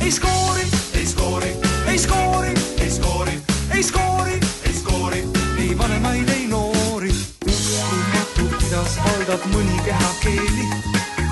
ei 0.00 0.12
skoori, 0.12 0.68
ei 0.94 1.06
skoori, 1.06 1.56
ei 1.86 1.98
skoori, 1.98 2.52
ei 2.78 2.90
skoori, 2.90 3.42
ei 3.74 3.82
skoori, 3.82 4.40
ei 4.64 4.74
skoori, 4.74 5.24
ei 5.58 5.78
vanemaid, 5.78 6.28
ei 6.28 6.46
noori. 6.46 7.10
uskumatu, 7.46 8.46
kuidas 8.56 8.96
valdab 9.04 9.46
mõni 9.52 9.80
kehakeeli. 9.84 10.68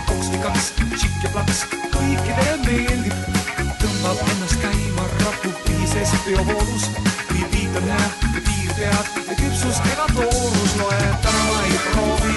koks 0.07 0.29
või 0.33 0.41
kaks, 0.43 0.73
tšikk 0.97 1.23
ja 1.23 1.31
plaks, 1.33 1.61
kõikidele 1.95 2.57
meeldib. 2.67 3.15
tõmbab 3.81 4.25
ennast 4.33 4.59
käima, 4.61 5.07
rapub 5.23 5.71
ühises 5.71 6.17
peovoolus. 6.27 6.91
kui 7.29 7.45
piit 7.53 7.77
on 7.77 7.89
hea, 7.93 8.11
piirpead 8.35 9.07
ja 9.29 9.39
küpsus 9.39 9.81
ega 9.93 10.09
toorus 10.13 10.77
loe, 10.83 11.01
täna 11.23 11.47
ma 11.49 11.63
ei 11.71 11.79
proovi. 11.93 12.37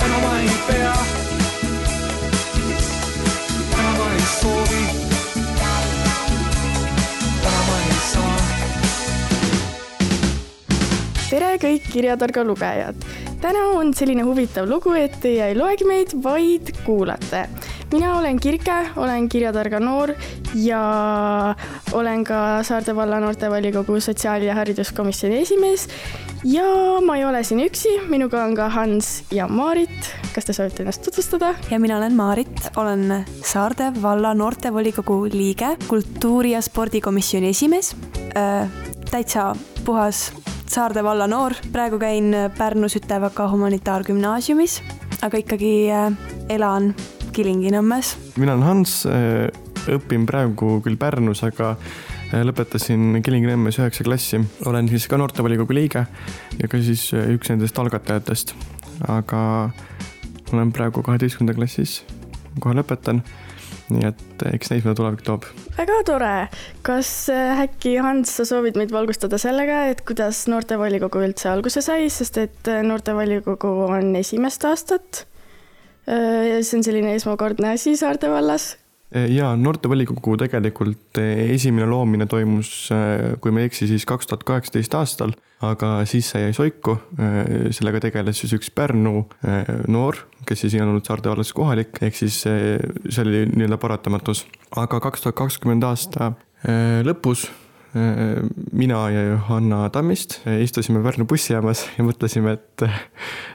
täna 0.00 0.18
ma 0.26 0.38
ei 0.40 0.58
pea 0.66 1.17
tere 11.58 11.74
kõik 11.74 11.88
Kirjatarga 11.90 12.42
lugejad! 12.46 13.04
täna 13.42 13.60
on 13.78 13.90
selline 13.94 14.22
huvitav 14.26 14.66
lugu, 14.68 14.92
et 14.98 15.14
teie 15.22 15.50
ei 15.50 15.56
loegi 15.56 15.86
meid, 15.86 16.12
vaid 16.22 16.70
kuulate. 16.84 17.48
mina 17.92 18.16
olen 18.18 18.38
Kirke, 18.38 18.76
olen 18.96 19.28
Kirjatarga 19.28 19.80
noor 19.80 20.12
ja 20.54 21.54
olen 21.92 22.24
ka 22.24 22.62
Saarde 22.62 22.94
valla 22.94 23.18
noortevolikogu 23.20 23.98
sotsiaal- 24.00 24.42
ja 24.42 24.54
hariduskomisjoni 24.54 25.38
esimees. 25.42 25.88
ja 26.44 26.64
ma 27.04 27.16
ei 27.16 27.24
ole 27.24 27.42
siin 27.44 27.60
üksi, 27.60 28.08
minuga 28.08 28.44
on 28.44 28.54
ka 28.54 28.68
Hans 28.68 29.24
ja 29.32 29.48
Maarit. 29.48 30.14
kas 30.34 30.44
te 30.44 30.52
soovite 30.52 30.82
ennast 30.82 31.02
tutvustada? 31.02 31.54
ja 31.70 31.78
mina 31.78 31.96
olen 31.96 32.14
Maarit, 32.14 32.70
olen 32.76 33.24
Saarde 33.42 33.92
valla 34.02 34.34
noortevolikogu 34.34 35.24
liige, 35.32 35.76
kultuuri- 35.88 36.52
ja 36.52 36.62
spordikomisjoni 36.62 37.48
esimees 37.48 37.96
äh,. 38.36 38.68
täitsa 39.10 39.56
puhas 39.84 40.32
Saarde 40.68 41.02
valla 41.04 41.26
noor, 41.26 41.54
praegu 41.72 41.98
käin 41.98 42.34
Pärnu 42.58 42.88
Sütevaka 42.92 43.48
humanitaargümnaasiumis, 43.50 44.82
aga 45.24 45.40
ikkagi 45.40 45.72
äh, 45.90 46.12
elan 46.52 46.92
Kilingi-Nõmmes. 47.32 48.16
mina 48.36 48.52
olen 48.52 48.66
Hans, 48.66 49.00
õpin 49.88 50.26
praegu 50.28 50.78
küll 50.84 50.98
Pärnus, 51.00 51.42
aga 51.46 51.72
äh, 51.72 52.42
lõpetasin 52.44 53.22
Kilingi-Nõmmes 53.24 53.80
üheksa 53.80 54.04
klassi. 54.04 54.40
olen 54.66 54.88
siis 54.88 55.08
ka 55.08 55.16
noortevolikogu 55.16 55.74
liige 55.74 56.04
ja 56.58 56.68
ka 56.68 56.80
siis 56.82 57.08
äh, 57.14 57.30
üks 57.34 57.50
nendest 57.52 57.78
algatajatest. 57.78 58.54
aga 59.08 59.70
olen 60.52 60.72
praegu 60.72 61.02
kaheteistkümnenda 61.02 61.56
klassis, 61.56 62.02
kohe 62.60 62.76
lõpetan. 62.76 63.22
Nii 63.92 64.08
et 64.10 64.44
äh, 64.44 64.54
eks 64.56 64.72
näis, 64.72 64.84
mida 64.84 64.94
tulevik 64.98 65.22
toob. 65.26 65.46
väga 65.76 66.00
tore. 66.08 66.34
kas 66.86 67.12
äh, 67.32 67.62
äkki, 67.64 67.96
Hans, 68.04 68.34
sa 68.38 68.46
soovid 68.48 68.78
meid 68.80 68.92
valgustada 68.94 69.40
sellega, 69.40 69.86
et 69.92 70.04
kuidas 70.08 70.44
noortevolikogu 70.50 71.22
üldse 71.24 71.50
alguse 71.52 71.82
sai, 71.84 72.08
sest 72.12 72.40
et 72.42 72.70
äh, 72.70 72.82
noortevolikogu 72.86 73.74
on 73.88 74.14
esimest 74.20 74.64
aastat. 74.68 75.24
see 76.08 76.76
on 76.78 76.84
selline 76.86 77.10
esmakordne 77.18 77.74
asi 77.74 77.92
Saarde 78.00 78.30
vallas 78.32 78.70
ja 79.14 79.52
noortevolikogu 79.56 80.36
tegelikult 80.40 81.20
eh, 81.22 81.52
esimene 81.54 81.88
loomine 81.88 82.26
toimus, 82.28 82.70
eh, 82.92 83.36
kui 83.42 83.54
ma 83.54 83.62
ei 83.62 83.70
eksi, 83.70 83.88
siis 83.88 84.04
kaks 84.08 84.28
tuhat 84.28 84.44
kaheksateist 84.48 84.96
aastal, 84.98 85.32
aga 85.64 85.92
siis 86.08 86.28
see 86.32 86.44
jäi 86.44 86.56
soiku. 86.56 86.98
Sellega 87.74 88.02
tegeles 88.04 88.38
siis 88.38 88.52
üks 88.54 88.70
Pärnu 88.70 89.24
noor, 89.90 90.20
kes 90.46 90.62
siis 90.64 90.76
ei 90.76 90.84
olnud 90.84 91.06
Saarde 91.08 91.32
vallas 91.32 91.50
kohalik, 91.56 91.96
ehk 92.04 92.18
siis 92.18 92.42
see 92.44 93.24
oli 93.24 93.46
nii-öelda 93.50 93.80
paratamatus. 93.80 94.44
aga 94.76 95.00
kaks 95.02 95.24
tuhat 95.24 95.38
kakskümmend 95.40 95.82
aasta 95.88 96.32
lõpus 97.08 97.48
mina 98.70 99.00
ja 99.10 99.22
Johanna 99.32 99.88
Tammist 99.90 100.38
istusime 100.60 101.02
Pärnu 101.02 101.26
bussijaamas 101.26 101.88
ja 101.96 102.06
mõtlesime, 102.06 102.54
et, 102.54 102.88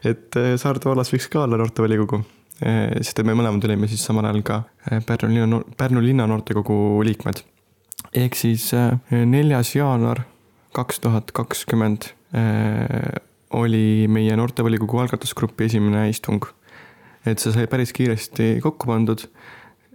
et 0.03 0.40
Saarde 0.59 0.90
vallas 0.90 1.14
võiks 1.14 1.31
ka 1.31 1.46
olla 1.46 1.62
noortevolikogu 1.62 2.24
sest 2.59 3.19
et 3.19 3.25
me 3.28 3.36
mõlemad 3.38 3.66
olime 3.68 3.90
siis 3.90 4.03
samal 4.06 4.28
ajal 4.30 4.44
ka 4.46 4.59
Pärnu 5.08 5.31
linna, 5.34 5.62
Pärnu 5.78 6.03
linna 6.03 6.28
noortekogu 6.30 7.02
liikmed. 7.06 7.41
ehk 8.14 8.36
siis 8.36 8.69
neljas 9.09 9.75
jaanuar 9.75 10.24
kaks 10.74 11.00
tuhat 11.00 11.31
kakskümmend 11.31 12.12
oli 13.53 14.08
meie 14.09 14.36
noortevolikogu 14.38 15.00
algatusgrupi 15.00 15.66
esimene 15.66 16.09
istung. 16.09 16.46
et 17.25 17.40
see 17.40 17.53
sai 17.56 17.68
päris 17.72 17.94
kiiresti 17.94 18.59
kokku 18.62 18.88
pandud 18.88 19.22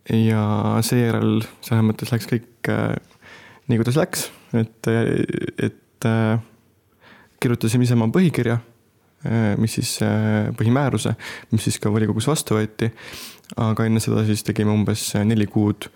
ja 0.08 0.42
seejärel 0.82 1.42
selles 1.60 1.84
mõttes 1.84 2.12
läks 2.12 2.26
kõik 2.30 2.70
nii, 3.68 3.76
kuidas 3.76 3.98
läks, 4.00 4.30
et, 4.56 4.88
et 5.60 6.08
kirjutasime 7.42 7.84
ise 7.84 7.96
oma 7.98 8.08
põhikirja 8.12 8.58
mis 9.58 9.74
siis 9.74 9.96
põhimääruse, 10.58 11.14
mis 11.50 11.64
siis 11.66 11.78
ka 11.82 11.90
volikogus 11.90 12.28
vastu 12.30 12.54
võeti. 12.58 12.90
aga 13.56 13.86
enne 13.88 14.00
seda 14.00 14.24
siis 14.28 14.44
tegime 14.46 14.70
umbes 14.70 15.10
neli 15.24 15.46
kuud 15.50 15.88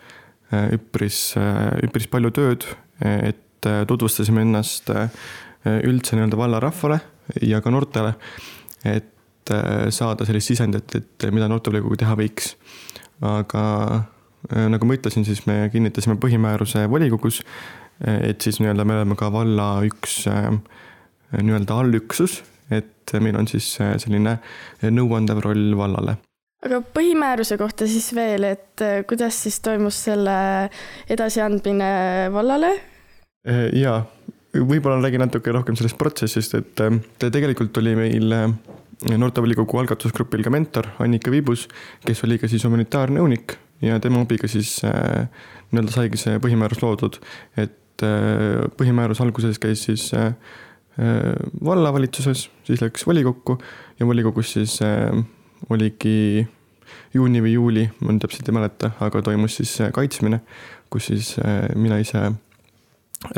üpris, 0.75 1.34
üpris 1.87 2.09
palju 2.11 2.32
tööd, 2.34 2.66
et 3.00 3.69
tutvustasime 3.88 4.43
ennast 4.43 4.91
üldse 5.65 6.16
nii-öelda 6.16 6.37
vallarahvale 6.37 6.99
ja 7.47 7.61
ka 7.62 7.71
noortele. 7.71 8.15
et 8.84 9.09
saada 9.91 10.25
sellist 10.27 10.53
sisendit, 10.53 10.94
et 10.94 11.31
mida 11.31 11.49
noortevolikogu 11.49 11.97
teha 11.97 12.16
võiks. 12.19 12.56
aga 13.21 14.05
nagu 14.50 14.87
ma 14.87 14.99
ütlesin, 14.99 15.25
siis 15.25 15.47
me 15.47 15.69
kinnitasime 15.72 16.16
põhimääruse 16.19 16.88
volikogus, 16.91 17.43
et 18.03 18.41
siis 18.43 18.59
nii-öelda 18.59 18.84
me 18.84 18.97
oleme 18.99 19.16
ka 19.16 19.31
valla 19.32 19.77
üks 19.87 20.25
nii-öelda 21.32 21.78
allüksus 21.78 22.43
et 22.72 23.15
meil 23.21 23.37
on 23.38 23.49
siis 23.50 23.75
äh, 23.83 23.94
selline 24.00 24.37
nõuandev 24.93 25.43
roll 25.44 25.72
vallale. 25.78 26.16
aga 26.62 26.81
põhimääruse 26.94 27.59
kohta 27.60 27.88
siis 27.91 28.12
veel, 28.16 28.47
et 28.49 28.84
äh, 28.84 29.03
kuidas 29.09 29.43
siis 29.44 29.60
toimus 29.65 29.99
selle 30.09 30.37
edasiandmine 31.11 31.93
vallale? 32.34 32.75
Äh, 33.49 33.66
jaa, 33.78 34.03
võib-olla 34.55 35.00
räägin 35.02 35.26
natuke 35.26 35.55
rohkem 35.55 35.79
sellest 35.79 35.99
protsessist, 36.00 36.55
et 36.58 36.87
tegelikult 37.23 37.82
oli 37.82 37.97
meil 37.99 38.38
noortevolikogu 39.02 39.81
algatusgrupil 39.81 40.44
ka 40.47 40.52
mentor 40.55 40.93
Annika 41.02 41.32
Viibus, 41.32 41.67
kes 42.06 42.23
oli 42.29 42.38
ka 42.38 42.50
siis 42.50 42.62
humanitaarnõunik 42.69 43.56
ja 43.82 43.97
tema 43.99 44.20
abiga 44.23 44.47
siis 44.47 44.76
nii-öelda 44.85 45.91
saigi 45.91 46.20
see 46.20 46.37
põhimäärus 46.44 46.85
loodud. 46.85 47.19
et 47.58 48.05
põhimäärus 48.79 49.23
alguses 49.25 49.58
käis 49.62 49.82
siis 49.88 50.12
Äh, 50.14 50.35
vallavalitsuses, 51.65 52.50
siis 52.67 52.83
läks 52.83 53.06
volikokku 53.06 53.56
ja 54.00 54.06
volikogus 54.06 54.53
siis 54.53 54.79
äh, 54.85 55.09
oligi 55.71 56.47
juuni 57.15 57.41
või 57.44 57.55
juuli, 57.55 57.85
ma 58.00 58.12
nüüd 58.12 58.25
täpselt 58.27 58.49
ei 58.49 58.56
mäleta, 58.56 58.93
aga 59.00 59.23
toimus 59.25 59.56
siis 59.61 59.73
äh, 59.81 59.93
kaitsmine, 59.94 60.43
kus 60.93 61.09
siis 61.09 61.35
mina 61.81 61.97
ise 62.03 62.27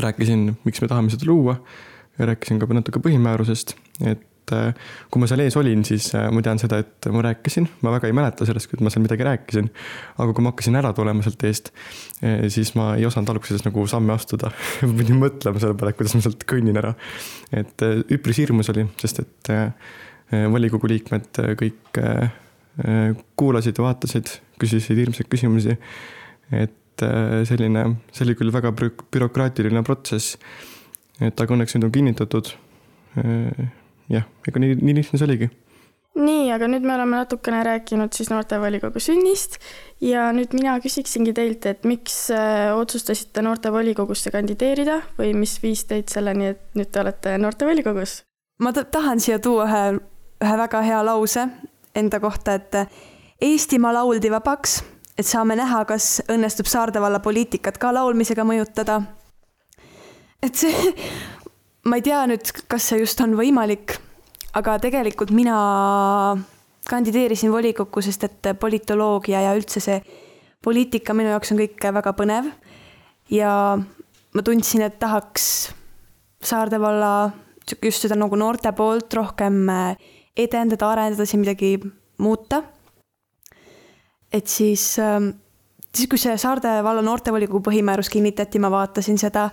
rääkisin, 0.03 0.49
miks 0.65 0.83
me 0.83 0.89
tahame 0.91 1.13
seda 1.13 1.29
luua. 1.29 1.61
rääkisin 2.19 2.59
ka 2.63 2.67
natuke 2.71 3.01
põhimäärusest, 3.03 3.75
et 4.07 4.21
kui 4.53 5.23
ma 5.23 5.29
seal 5.31 5.41
ees 5.45 5.57
olin, 5.57 5.85
siis 5.87 6.11
ma 6.15 6.43
tean 6.45 6.61
seda, 6.61 6.81
et 6.85 7.09
ma 7.13 7.23
rääkisin, 7.25 7.67
ma 7.85 7.95
väga 7.95 8.11
ei 8.11 8.17
mäleta 8.17 8.47
sellest, 8.49 8.69
kui 8.71 8.85
ma 8.85 8.93
seal 8.93 9.05
midagi 9.05 9.25
rääkisin. 9.27 9.71
aga 10.19 10.35
kui 10.37 10.45
ma 10.45 10.53
hakkasin 10.53 10.77
ära 10.81 10.93
tulema 10.97 11.25
sealt 11.25 11.45
eest, 11.49 11.71
siis 12.53 12.75
ma 12.79 12.93
ei 12.99 13.07
osanud 13.09 13.33
alguses 13.33 13.65
nagu 13.65 13.87
samme 13.91 14.15
astuda 14.15 14.53
pidin 14.99 15.21
mõtlema 15.23 15.63
selle 15.63 15.79
peale, 15.81 15.95
kuidas 15.97 16.17
ma 16.19 16.25
sealt 16.27 16.45
kõnnin 16.51 16.81
ära. 16.81 16.95
et 17.53 17.87
üpris 18.13 18.43
hirmus 18.43 18.71
oli, 18.75 18.87
sest 19.01 19.23
et 19.25 19.53
volikogu 20.53 20.91
liikmed 20.91 21.43
kõik 21.61 22.03
kuulasid, 23.39 23.79
vaatasid, 23.79 24.33
küsisid 24.61 24.99
hirmsaid 24.99 25.31
küsimusi. 25.31 25.79
et 26.53 27.05
selline, 27.49 27.87
see 28.13 28.27
oli 28.27 28.37
küll 28.39 28.53
väga 28.55 28.75
bürokraatiline 28.75 29.83
protsess. 29.87 30.37
et 31.21 31.41
aga 31.41 31.57
õnneks 31.57 31.79
nüüd 31.79 31.89
on 31.89 31.95
kinnitatud 31.95 32.53
jah, 34.13 34.27
ega 34.49 34.63
nii, 34.63 34.79
nii 34.81 34.97
lihtne 35.01 35.21
see 35.21 35.29
oligi. 35.29 35.51
nii, 36.15 36.53
aga 36.55 36.69
nüüd 36.71 36.87
me 36.87 36.95
oleme 36.95 37.19
natukene 37.19 37.63
rääkinud 37.67 38.15
siis 38.15 38.31
noortevolikogu 38.31 39.03
sünnist 39.03 39.59
ja 40.05 40.29
nüüd 40.37 40.55
mina 40.55 40.77
küsiksingi 40.83 41.35
teilt, 41.35 41.67
et 41.67 41.87
miks 41.89 42.29
äh, 42.35 42.71
otsustasite 42.77 43.43
noortevolikogusse 43.43 44.31
kandideerida 44.35 45.01
või 45.19 45.35
mis 45.39 45.57
viis 45.63 45.85
teid 45.91 46.13
selleni, 46.13 46.53
et 46.55 46.79
nüüd 46.79 46.93
te 46.95 47.03
olete 47.03 47.39
noortevolikogus? 47.43 48.23
ma 48.63 48.73
tahan 48.73 49.21
siia 49.21 49.41
tuua 49.43 49.67
ühe, 49.67 49.85
ühe 50.45 50.57
väga 50.65 50.83
hea 50.87 51.03
lause 51.07 51.49
enda 51.95 52.21
kohta, 52.21 52.55
et 52.55 52.75
Eestimaa 53.43 53.91
lauldi 53.93 54.31
vabaks, 54.31 54.79
et 55.19 55.27
saame 55.27 55.57
näha, 55.59 55.83
kas 55.89 56.23
õnnestub 56.31 56.69
Saarde 56.71 57.01
valla 57.03 57.19
poliitikat 57.21 57.79
ka 57.83 57.91
laulmisega 57.95 58.45
mõjutada. 58.47 59.03
et 60.43 60.55
see 60.55 60.95
ma 61.85 61.99
ei 62.01 62.05
tea 62.05 62.25
nüüd, 62.31 62.51
kas 62.71 62.91
see 62.91 63.01
just 63.03 63.21
on 63.25 63.37
võimalik, 63.39 63.99
aga 64.57 64.79
tegelikult 64.83 65.33
mina 65.35 65.57
kandideerisin 66.89 67.53
volikokku, 67.53 68.03
sest 68.05 68.27
et 68.29 68.51
politoloogia 68.61 69.43
ja 69.47 69.55
üldse 69.57 69.81
see 69.83 70.01
poliitika 70.65 71.17
minu 71.17 71.33
jaoks 71.33 71.53
on 71.53 71.61
kõik 71.61 71.89
väga 71.99 72.13
põnev 72.17 72.51
ja 73.33 73.53
ma 74.35 74.45
tundsin, 74.45 74.85
et 74.87 75.01
tahaks 75.01 75.73
Saarde 76.45 76.77
valla 76.77 77.31
just 77.81 78.05
seda 78.05 78.19
nagu 78.21 78.37
noorte 78.37 78.69
poolt 78.77 79.15
rohkem 79.17 79.63
äh, 79.73 79.95
edendada, 80.37 80.91
arendada, 80.93 81.25
siin 81.25 81.41
midagi 81.41 81.79
muuta. 82.21 82.63
et 84.33 84.47
siis, 84.51 84.99
ähm, 84.99 85.31
siis 85.95 86.09
kui 86.11 86.19
see 86.19 86.37
Saarde 86.39 86.83
valla 86.85 87.03
noortevolikogu 87.07 87.63
põhimäärus 87.71 88.11
kinnitati, 88.11 88.59
ma 88.59 88.71
vaatasin 88.71 89.19
seda 89.19 89.49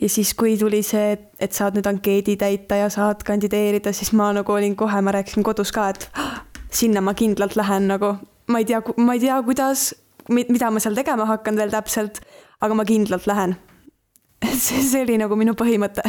ja 0.00 0.08
siis, 0.08 0.34
kui 0.34 0.56
tuli 0.58 0.82
see, 0.86 1.16
et 1.40 1.56
saad 1.56 1.76
nüüd 1.76 1.88
ankeedi 1.90 2.36
täita 2.40 2.78
ja 2.80 2.88
saad 2.92 3.24
kandideerida, 3.26 3.92
siis 3.96 4.12
ma 4.16 4.30
nagu 4.36 4.52
olin 4.52 4.76
kohe, 4.78 5.00
ma 5.04 5.14
rääkisin 5.16 5.44
kodus 5.46 5.72
ka, 5.76 5.90
et 5.92 6.06
ah, 6.20 6.40
sinna 6.72 7.02
ma 7.04 7.14
kindlalt 7.18 7.56
lähen 7.58 7.90
nagu, 7.90 8.14
ma 8.50 8.62
ei 8.62 8.68
tea, 8.68 8.80
ma 8.96 9.16
ei 9.16 9.22
tea, 9.22 9.40
kuidas, 9.46 9.90
mida 10.30 10.70
ma 10.70 10.82
seal 10.82 10.96
tegema 10.98 11.28
hakkan 11.28 11.58
veel 11.60 11.72
täpselt, 11.74 12.22
aga 12.60 12.76
ma 12.76 12.86
kindlalt 12.88 13.28
lähen. 13.30 13.56
see, 14.64 14.80
see 14.80 15.04
oli 15.04 15.18
nagu 15.20 15.36
minu 15.36 15.54
põhimõte. 15.58 16.04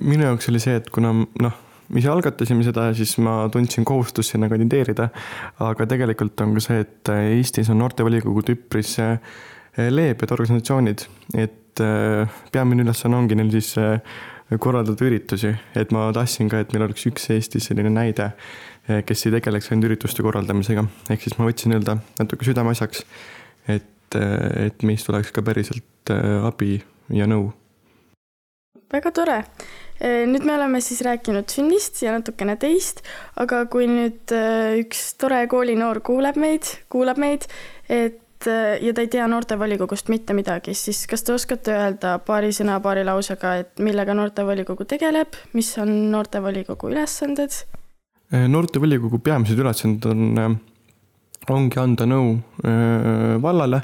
minu 0.00 0.28
jaoks 0.28 0.50
oli 0.52 0.62
see, 0.62 0.78
et 0.78 0.90
kuna 0.92 1.14
noh, 1.16 1.56
me 1.92 2.00
ise 2.00 2.10
algatasime 2.12 2.64
seda, 2.66 2.90
siis 2.96 3.16
ma 3.22 3.40
tundsin 3.52 3.84
kohustust 3.88 4.34
sinna 4.34 4.48
kandideerida. 4.52 5.08
aga 5.66 5.88
tegelikult 5.88 6.40
on 6.44 6.54
ka 6.56 6.62
see, 6.62 6.84
et 6.84 7.10
Eestis 7.16 7.72
on 7.72 7.82
noortevolikogud 7.82 8.54
üpris 8.54 8.94
leebed 9.72 10.32
organisatsioonid, 10.36 11.06
et 11.40 11.58
et 11.72 11.80
äh, 11.80 12.28
peamine 12.52 12.84
ülesanne 12.84 13.16
ongi 13.16 13.36
neil 13.38 13.50
siis 13.54 13.72
äh, 13.80 14.00
korraldada 14.60 15.06
üritusi, 15.06 15.54
et 15.78 15.92
ma 15.94 16.10
tahtsin 16.12 16.50
ka, 16.52 16.60
et 16.60 16.74
meil 16.74 16.84
oleks 16.84 17.06
üks 17.08 17.30
Eestis 17.32 17.70
selline 17.70 17.92
näide, 17.92 18.32
äh, 18.88 19.00
kes 19.06 19.26
ei 19.26 19.36
tegeleks 19.38 19.70
ainult 19.72 19.88
ürituste 19.88 20.24
korraldamisega, 20.24 20.84
ehk 21.10 21.24
siis 21.24 21.38
ma 21.38 21.48
võtsin 21.48 21.72
nii-öelda 21.72 21.96
natuke 22.20 22.48
südameasjaks, 22.48 23.06
et, 23.72 24.18
et 24.18 24.84
meist 24.84 25.08
oleks 25.08 25.32
ka 25.32 25.44
päriselt 25.44 26.12
abi 26.44 26.76
ja 27.14 27.28
nõu. 27.30 27.52
väga 28.92 29.12
tore. 29.14 29.38
nüüd 30.02 30.42
me 30.44 30.56
oleme 30.56 30.80
siis 30.82 31.00
rääkinud 31.06 31.48
sünnist 31.48 32.02
ja 32.02 32.12
natukene 32.12 32.56
teist, 32.60 33.00
aga 33.38 33.62
kui 33.70 33.86
nüüd 33.86 34.34
üks 34.82 35.14
tore 35.16 35.46
koolinoor 35.48 36.02
kuuleb 36.04 36.36
meid, 36.36 36.66
kuulab 36.92 37.22
meid, 37.22 37.46
et 37.88 38.20
ja 38.46 38.92
ta 38.94 39.02
ei 39.04 39.08
tea 39.10 39.26
noortevolikogust 39.30 40.08
mitte 40.12 40.34
midagi, 40.36 40.74
siis 40.76 41.04
kas 41.10 41.24
te 41.26 41.34
oskate 41.34 41.74
öelda 41.74 42.16
paari 42.26 42.52
sõna, 42.54 42.78
paari 42.82 43.04
lausega, 43.06 43.54
et 43.62 43.82
millega 43.84 44.14
noortevolikogu 44.16 44.86
tegeleb, 44.88 45.38
mis 45.56 45.70
on 45.82 45.92
noortevolikogu 46.12 46.90
ülesanded? 46.92 47.56
Äh, 48.32 48.46
noortevolikogu 48.50 49.22
peamised 49.24 49.58
ülesanded 49.58 50.08
on, 50.10 50.24
äh, 50.38 50.56
ongi 51.52 51.80
anda 51.82 52.06
nõu 52.06 52.36
vallale, 53.42 53.80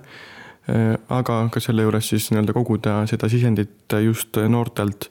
aga 1.10 1.36
ka 1.50 1.60
selle 1.64 1.82
juures 1.82 2.10
siis 2.12 2.28
nii-öelda 2.30 2.54
koguda 2.54 3.00
seda 3.10 3.26
sisendit 3.32 3.96
just 4.04 4.36
noortelt, 4.52 5.08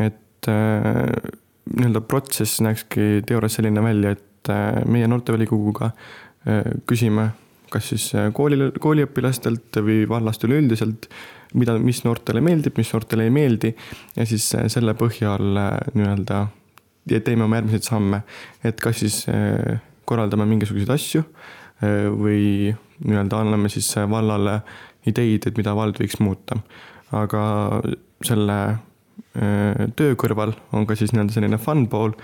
et 0.00 0.48
nii-öelda 0.48 2.00
protsess 2.08 2.62
näekski 2.64 3.20
teoorias 3.28 3.58
selline 3.58 3.84
välja, 3.84 4.14
et 4.16 4.52
meie 4.88 5.10
noortevolikoguga 5.10 5.90
küsime 6.88 7.28
kas 7.72 7.88
siis 7.92 8.08
äh, 8.18 8.28
kooli, 8.34 8.70
kooliõpilastelt 8.80 9.80
või 9.84 10.02
vallast 10.08 10.44
üleüldiselt, 10.46 11.08
mida, 11.58 11.76
mis 11.80 12.02
noortele 12.06 12.42
meeldib, 12.44 12.76
mis 12.80 12.92
noortele 12.94 13.26
ei 13.28 13.34
meeldi 13.34 13.72
ja 14.16 14.26
siis 14.28 14.50
äh, 14.58 14.68
selle 14.72 14.94
põhjal 14.98 15.58
äh, 15.60 15.70
nii-öelda 15.96 16.44
teeme 17.12 17.48
oma 17.48 17.58
järgmiseid 17.58 17.88
samme, 17.88 18.20
et 18.62 18.78
kas 18.78 19.00
siis 19.02 19.16
korraldame 20.06 20.44
mingisuguseid 20.46 20.92
asju 20.94 21.24
või 22.14 22.70
nii-öelda 23.02 23.40
anname 23.42 23.66
siis 23.74 23.88
vallale 24.06 24.60
ideid, 25.10 25.48
et 25.48 25.58
mida 25.58 25.74
vald 25.74 25.98
võiks 25.98 26.20
muuta. 26.22 26.60
aga 27.10 27.42
selle 28.22 28.58
töö 29.98 30.14
kõrval 30.14 30.54
on 30.78 30.86
ka 30.86 30.94
siis 30.94 31.10
nii-öelda 31.10 31.34
selline 31.34 31.58
fun 31.58 31.88
pool, 31.90 32.14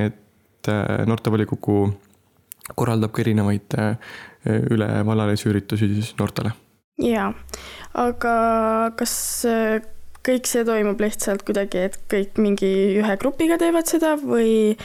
et 0.00 0.72
noortevolikogu 1.04 1.76
korraldab 2.76 3.12
ka 3.12 3.22
erinevaid 3.24 3.74
ülevallalisi 4.46 5.48
üritusi 5.50 5.88
siis 5.94 6.12
noortele. 6.18 6.52
jaa, 7.02 7.32
aga 7.98 8.34
kas 8.98 9.14
äh, 9.48 9.80
kõik 10.26 10.48
see 10.48 10.64
toimub 10.66 11.00
lihtsalt 11.02 11.44
kuidagi, 11.46 11.86
et 11.88 11.98
kõik 12.10 12.38
mingi 12.42 12.70
ühe 13.00 13.16
grupiga 13.20 13.58
teevad 13.60 13.90
seda 13.90 14.14
või 14.20 14.76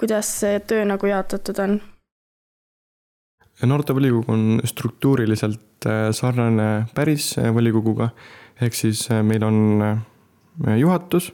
kuidas 0.00 0.30
see 0.40 0.60
töö 0.68 0.86
nagu 0.88 1.08
jaotatud 1.10 1.60
on? 1.64 1.78
noortevolikogu 3.56 4.32
on 4.32 4.60
struktuuriliselt 4.68 5.88
äh, 5.88 6.10
sarnane 6.12 6.86
päris 6.94 7.32
äh, 7.40 7.48
volikoguga, 7.54 8.10
ehk 8.60 8.76
siis 8.76 9.06
meil 9.24 9.44
on 9.44 9.56
juhatus, 10.80 11.30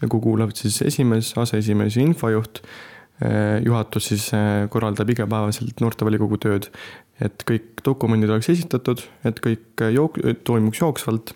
kuhu 0.00 0.20
kuuluvad 0.22 0.54
siis 0.54 0.76
esimees, 0.86 1.32
aseesimees 1.38 1.96
ja 1.96 2.04
infojuht. 2.06 2.62
Juhatus 3.64 4.06
siis 4.08 4.30
korraldab 4.72 5.10
igapäevaselt 5.12 5.82
noortevolikogu 5.84 6.38
tööd 6.40 6.70
et 7.24 7.44
kõik 7.48 7.84
dokumendid 7.84 8.32
oleks 8.32 8.50
esitatud, 8.52 9.02
et 9.28 9.40
kõik 9.44 9.84
jook-, 9.94 10.20
toimuks 10.46 10.82
jooksvalt. 10.82 11.34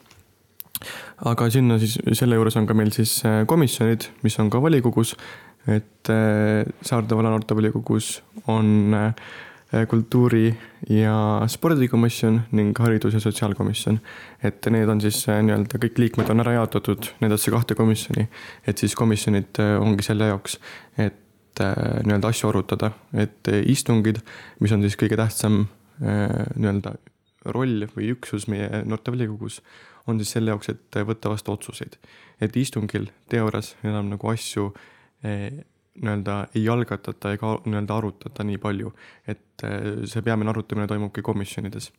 aga 1.24 1.48
sinna 1.50 1.78
siis, 1.80 1.96
selle 2.18 2.36
juures 2.36 2.56
on 2.60 2.66
ka 2.68 2.74
meil 2.76 2.92
siis 2.92 3.20
äh, 3.24 3.42
komisjonid, 3.48 4.08
mis 4.24 4.36
on 4.42 4.50
ka 4.52 4.60
volikogus, 4.60 5.14
et 5.70 6.10
äh, 6.12 6.64
Saarde 6.82 7.16
valla 7.16 7.32
noortevolikogus 7.32 8.22
on 8.52 8.94
äh, 8.94 9.12
kultuuri- 9.88 10.54
ja 10.88 11.42
spordikomisjon 11.48 12.42
ning 12.52 12.78
haridus- 12.78 13.14
ja 13.16 13.20
sotsiaalkomisjon. 13.20 13.98
et 14.42 14.66
need 14.70 14.88
on 14.88 15.00
siis 15.00 15.24
nii-öelda 15.26 15.80
kõik 15.82 15.98
liikmed 15.98 16.30
on 16.30 16.44
ära 16.44 16.52
jaotatud 16.60 17.10
nendesse 17.20 17.50
kahte 17.50 17.74
komisjoni, 17.74 18.28
et 18.66 18.78
siis 18.78 18.94
komisjonid 18.94 19.60
ongi 19.80 20.04
selle 20.06 20.30
jaoks, 20.30 20.58
et 20.98 21.23
Äh, 21.23 21.23
nii-öelda 21.60 22.30
asju 22.32 22.50
arutada, 22.50 22.92
et 23.14 23.50
istungid, 23.64 24.20
mis 24.60 24.72
on 24.74 24.82
siis 24.84 24.96
kõige 25.00 25.18
tähtsam 25.20 25.64
äh, 26.02 26.46
nii-öelda 26.56 26.96
roll 27.54 27.86
või 27.94 28.10
üksus 28.14 28.48
meie 28.48 28.82
noortevolikogus, 28.88 29.60
on 30.08 30.20
siis 30.20 30.34
selle 30.36 30.52
jaoks, 30.52 30.72
et 30.72 31.00
võtta 31.06 31.32
vastu 31.32 31.52
otsuseid. 31.52 31.98
et 32.40 32.56
istungil 32.56 33.10
teoorias 33.28 33.76
enam 33.84 34.10
nagu 34.12 34.28
asju 34.32 34.72
äh, 35.24 35.50
nii-öelda 35.94 36.46
ei 36.54 36.68
algatata 36.68 37.36
ega 37.36 37.58
nii-öelda 37.64 37.96
arutata 37.96 38.44
nii 38.44 38.58
palju, 38.58 38.90
et 39.28 39.62
see 40.10 40.22
peamine 40.26 40.50
arutamine 40.50 40.88
toimubki 40.90 41.22
komisjonides 41.22 41.92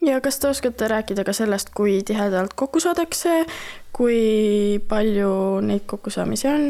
ja 0.00 0.20
kas 0.20 0.38
te 0.40 0.48
oskate 0.48 0.88
rääkida 0.88 1.24
ka 1.24 1.32
sellest, 1.36 1.74
kui 1.76 2.00
tihedalt 2.06 2.54
kokku 2.56 2.80
saadakse, 2.80 3.44
kui 3.92 4.80
palju 4.88 5.60
neid 5.66 5.84
kokkusaamisi 5.90 6.48
on? 6.48 6.66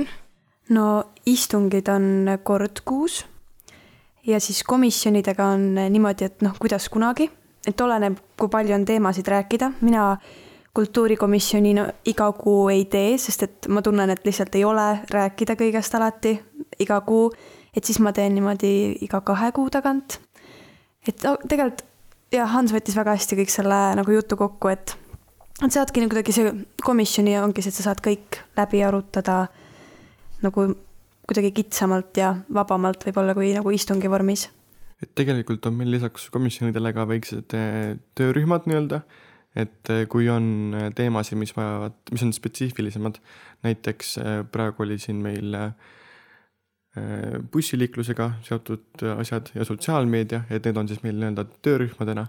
No 0.75 0.87
istungid 1.27 1.89
on 1.89 2.31
kord 2.43 2.83
kuus. 2.85 3.25
Ja 4.27 4.41
siis 4.41 4.63
komisjonidega 4.69 5.47
on 5.55 5.75
niimoodi, 5.75 6.29
et 6.29 6.43
noh, 6.45 6.53
kuidas 6.61 6.89
kunagi, 6.93 7.31
et 7.67 7.81
oleneb, 7.81 8.19
kui 8.39 8.51
palju 8.53 8.75
on 8.77 8.85
teemasid 8.85 9.29
rääkida, 9.29 9.71
mina 9.81 10.13
kultuurikomisjoni 10.77 11.75
no, 11.75 11.87
iga 12.07 12.29
kuu 12.37 12.69
ei 12.71 12.85
tee, 12.91 13.17
sest 13.19 13.47
et 13.47 13.69
ma 13.73 13.83
tunnen, 13.83 14.11
et 14.13 14.27
lihtsalt 14.27 14.55
ei 14.55 14.65
ole 14.65 14.87
rääkida 15.11 15.57
kõigest 15.59 15.97
alati 15.99 16.37
iga 16.85 17.01
kuu, 17.07 17.31
et 17.75 17.85
siis 17.85 17.99
ma 18.05 18.13
teen 18.15 18.37
niimoodi 18.37 18.73
iga 19.07 19.23
kahe 19.27 19.51
kuu 19.57 19.71
tagant. 19.73 20.21
et 21.09 21.25
no, 21.25 21.37
tegelikult 21.49 21.87
jah, 22.31 22.51
Hans 22.53 22.75
võttis 22.75 22.97
väga 22.97 23.17
hästi 23.17 23.41
kõik 23.41 23.53
selle 23.53 23.79
nagu 23.99 24.15
jutu 24.15 24.37
kokku, 24.39 24.71
et 24.71 24.95
et 25.61 25.73
saadki 25.73 26.07
kuidagi 26.07 26.33
see 26.33 26.53
komisjoni 26.85 27.35
ongi 27.41 27.63
see, 27.65 27.73
et 27.73 27.81
sa 27.81 27.91
saad 27.91 28.01
kõik 28.05 28.39
läbi 28.57 28.85
arutada 28.87 29.47
nagu 30.45 30.67
kuidagi 31.31 31.53
kitsamalt 31.55 32.17
ja 32.19 32.33
vabamalt 32.55 33.05
võib-olla 33.07 33.37
kui 33.39 33.53
nagu 33.55 33.73
istungi 33.75 34.11
vormis. 34.11 34.49
et 35.01 35.13
tegelikult 35.17 35.65
on 35.67 35.79
meil 35.79 35.95
lisaks 35.95 36.29
komisjonidele 36.33 36.93
ka 36.93 37.07
väiksed 37.09 37.55
eh, 37.57 37.95
töörühmad 38.19 38.67
nii-öelda, 38.69 38.99
et 39.57 39.93
eh, 39.95 40.03
kui 40.13 40.29
on 40.29 40.75
eh, 40.77 40.91
teemasid, 40.97 41.39
mis 41.41 41.55
vajavad, 41.57 41.97
mis 42.13 42.25
on 42.27 42.35
spetsiifilisemad, 42.37 43.17
näiteks 43.65 44.19
praegu 44.53 44.85
oli 44.85 44.99
siin 45.01 45.23
meil 45.25 45.57
bussiliiklusega 47.53 48.27
seotud 48.43 49.05
asjad 49.15 49.53
ja 49.55 49.65
sotsiaalmeedia, 49.65 50.43
et 50.51 50.65
need 50.67 50.81
on 50.81 50.89
siis 50.91 51.05
meil 51.05 51.21
nii-öelda 51.21 51.45
töörühmadena, 51.63 52.25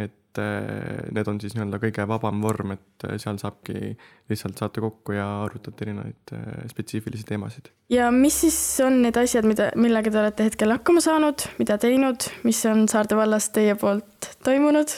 et 0.00 0.16
et 0.42 1.12
need 1.14 1.28
on 1.30 1.38
siis 1.40 1.54
nii-öelda 1.56 1.80
kõige 1.82 2.06
vabam 2.08 2.40
vorm, 2.44 2.74
et 2.76 3.06
seal 3.22 3.38
saabki 3.40 3.94
lihtsalt 4.30 4.60
saate 4.60 4.82
kokku 4.84 5.16
ja 5.16 5.26
arutate 5.44 5.86
erinevaid 5.86 6.32
äh, 6.36 6.64
spetsiifilisi 6.70 7.26
teemasid. 7.28 7.70
ja 7.92 8.10
mis 8.14 8.40
siis 8.44 8.58
on 8.84 9.00
need 9.04 9.16
asjad, 9.20 9.46
mida, 9.48 9.70
millega 9.78 10.12
te 10.12 10.22
olete 10.22 10.48
hetkel 10.48 10.74
hakkama 10.74 11.02
saanud, 11.04 11.46
mida 11.60 11.78
teinud, 11.82 12.28
mis 12.46 12.62
on 12.70 12.86
Saarde 12.90 13.18
vallas 13.18 13.50
teie 13.54 13.76
poolt 13.80 14.32
toimunud? 14.46 14.94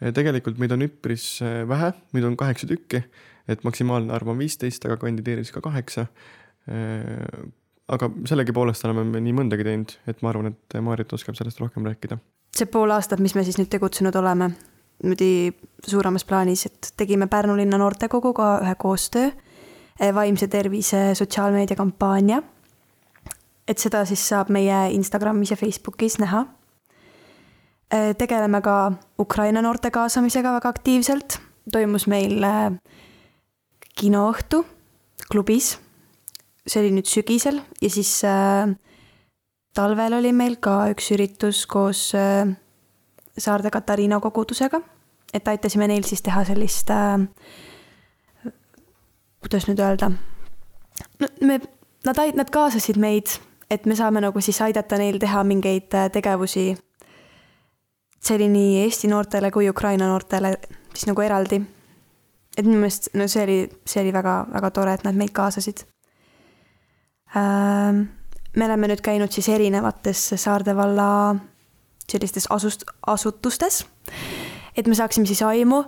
tegelikult 0.00 0.60
meid 0.62 0.72
on 0.76 0.86
üpris 0.88 1.26
äh, 1.44 1.62
vähe, 1.68 1.92
meid 2.16 2.28
on 2.28 2.36
kaheksa 2.40 2.68
tükki, 2.70 3.04
et 3.50 3.64
maksimaalne 3.66 4.12
arv 4.16 4.32
on 4.32 4.40
viisteist, 4.40 4.84
aga 4.88 5.00
kandideeris 5.00 5.52
ka 5.54 5.64
kaheksa 5.64 6.08
aga 7.90 8.06
sellegipoolest 8.28 8.84
oleme 8.86 9.02
me 9.08 9.22
nii 9.24 9.32
mõndagi 9.34 9.64
teinud, 9.66 9.94
et 10.06 10.20
ma 10.22 10.30
arvan, 10.30 10.52
et 10.52 10.76
Maarit 10.84 11.10
oskab 11.16 11.34
sellest 11.34 11.58
rohkem 11.58 11.88
rääkida 11.88 12.20
see 12.56 12.66
pool 12.66 12.90
aastat, 12.90 13.20
mis 13.22 13.34
me 13.34 13.44
siis 13.46 13.58
nüüd 13.60 13.70
tegutsenud 13.72 14.16
oleme, 14.20 14.50
niimoodi 15.02 15.52
suuremas 15.86 16.24
plaanis, 16.28 16.66
et 16.66 16.92
tegime 16.96 17.28
Pärnu 17.30 17.56
linna 17.56 17.78
noortekoguga 17.80 18.58
ühe 18.64 18.74
koostöö, 18.78 19.30
eh, 20.00 20.14
vaimse 20.14 20.48
tervise 20.48 21.14
sotsiaalmeedia 21.14 21.76
kampaania. 21.76 22.42
et 23.68 23.78
seda 23.78 24.00
siis 24.04 24.28
saab 24.28 24.48
meie 24.50 24.90
Instagramis 24.90 25.50
ja 25.50 25.56
Facebookis 25.56 26.18
näha. 26.18 26.46
Eh, 27.90 28.16
tegeleme 28.18 28.60
ka 28.60 28.92
Ukraina 29.18 29.62
noorte 29.62 29.90
kaasamisega 29.90 30.52
väga 30.52 30.68
aktiivselt, 30.68 31.38
toimus 31.72 32.06
meil 32.06 32.42
eh, 32.42 32.70
kinoõhtu 34.00 34.64
klubis. 35.30 35.78
see 36.66 36.82
oli 36.82 36.90
nüüd 36.94 37.08
sügisel 37.08 37.62
ja 37.82 37.88
siis 37.90 38.10
äh, 38.24 38.68
talvel 39.74 40.18
oli 40.18 40.32
meil 40.32 40.58
ka 40.62 40.90
üks 40.92 41.10
üritus 41.14 41.64
koos 41.70 42.10
äh, 42.18 42.48
Saarde 43.38 43.70
Katariina 43.70 44.20
kogudusega, 44.20 44.80
et 45.34 45.48
aitasime 45.48 45.88
neil 45.88 46.04
siis 46.08 46.22
teha 46.26 46.42
sellist 46.48 46.90
äh,, 46.90 47.26
kuidas 49.40 49.68
nüüd 49.70 49.80
öelda, 49.80 50.10
no 51.20 51.30
me, 51.46 51.60
nad, 52.06 52.20
nad 52.36 52.52
kaasasid 52.52 52.98
meid, 53.00 53.38
et 53.70 53.86
me 53.86 53.96
saame 53.96 54.22
nagu 54.24 54.42
siis 54.44 54.60
aidata 54.66 54.98
neil 55.00 55.20
teha 55.22 55.44
mingeid 55.46 55.94
äh, 55.94 56.10
tegevusi. 56.12 56.74
see 58.20 58.36
oli 58.36 58.48
nii 58.52 58.82
Eesti 58.82 59.08
noortele 59.08 59.50
kui 59.50 59.68
Ukraina 59.70 60.08
noortele 60.08 60.56
siis 60.94 61.06
nagu 61.06 61.22
eraldi. 61.22 61.62
et 62.58 62.66
minu 62.66 62.80
meelest, 62.82 63.14
no 63.14 63.28
see 63.28 63.44
oli, 63.44 63.58
see 63.86 64.02
oli 64.02 64.12
väga-väga 64.12 64.70
tore, 64.70 64.94
et 64.94 65.04
nad 65.04 65.14
meid 65.14 65.30
kaasasid 65.32 65.84
ähm, 67.36 68.08
me 68.56 68.66
oleme 68.66 68.90
nüüd 68.90 69.02
käinud 69.04 69.32
siis 69.34 69.48
erinevates 69.52 70.22
Saarde 70.40 70.74
valla 70.76 71.36
sellistes 72.10 72.48
asust-, 72.50 72.88
asutustes, 73.06 73.84
et 74.76 74.88
me 74.88 74.96
saaksime 74.98 75.28
siis 75.30 75.42
aimu, 75.46 75.84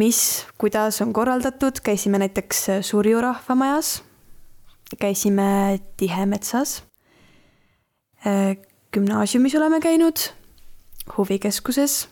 mis, 0.00 0.20
kuidas 0.60 1.00
on 1.04 1.14
korraldatud, 1.16 1.80
käisime 1.84 2.20
näiteks 2.20 2.66
Surju 2.86 3.22
rahvamajas, 3.24 4.00
käisime 5.00 5.80
Tihemetsas, 5.96 6.82
gümnaasiumis 8.92 9.56
oleme 9.56 9.80
käinud, 9.80 10.28
huvikeskuses. 11.16 12.08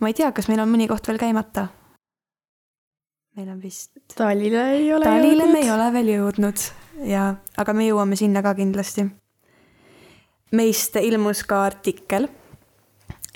ma 0.00 0.08
ei 0.08 0.14
tea, 0.14 0.32
kas 0.32 0.48
meil 0.48 0.60
on 0.64 0.72
mõni 0.72 0.88
koht 0.88 1.08
veel 1.08 1.20
käimata? 1.20 1.68
meil 3.36 3.52
on 3.52 3.60
vist. 3.60 3.92
Talile 4.16 4.70
ei 4.78 4.92
ole 4.94 5.04
Talile 5.04 5.44
jõudnud. 5.44 5.52
me 5.52 5.60
ei 5.60 5.70
ole 5.70 5.92
veel 5.92 6.12
jõudnud 6.14 6.85
ja, 7.04 7.34
aga 7.56 7.74
me 7.76 7.86
jõuame 7.88 8.16
sinna 8.16 8.42
ka 8.42 8.54
kindlasti. 8.54 9.06
meist 10.52 10.96
ilmus 10.96 11.42
ka 11.44 11.64
artikkel 11.64 12.28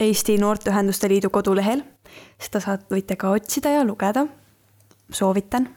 Eesti 0.00 0.38
Noorteühenduste 0.38 1.08
Liidu 1.08 1.30
kodulehel. 1.30 1.82
seda 2.40 2.60
saad, 2.60 2.86
võite 2.90 3.16
ka 3.16 3.30
otsida 3.30 3.70
ja 3.70 3.84
lugeda. 3.84 4.26
soovitan. 5.12 5.68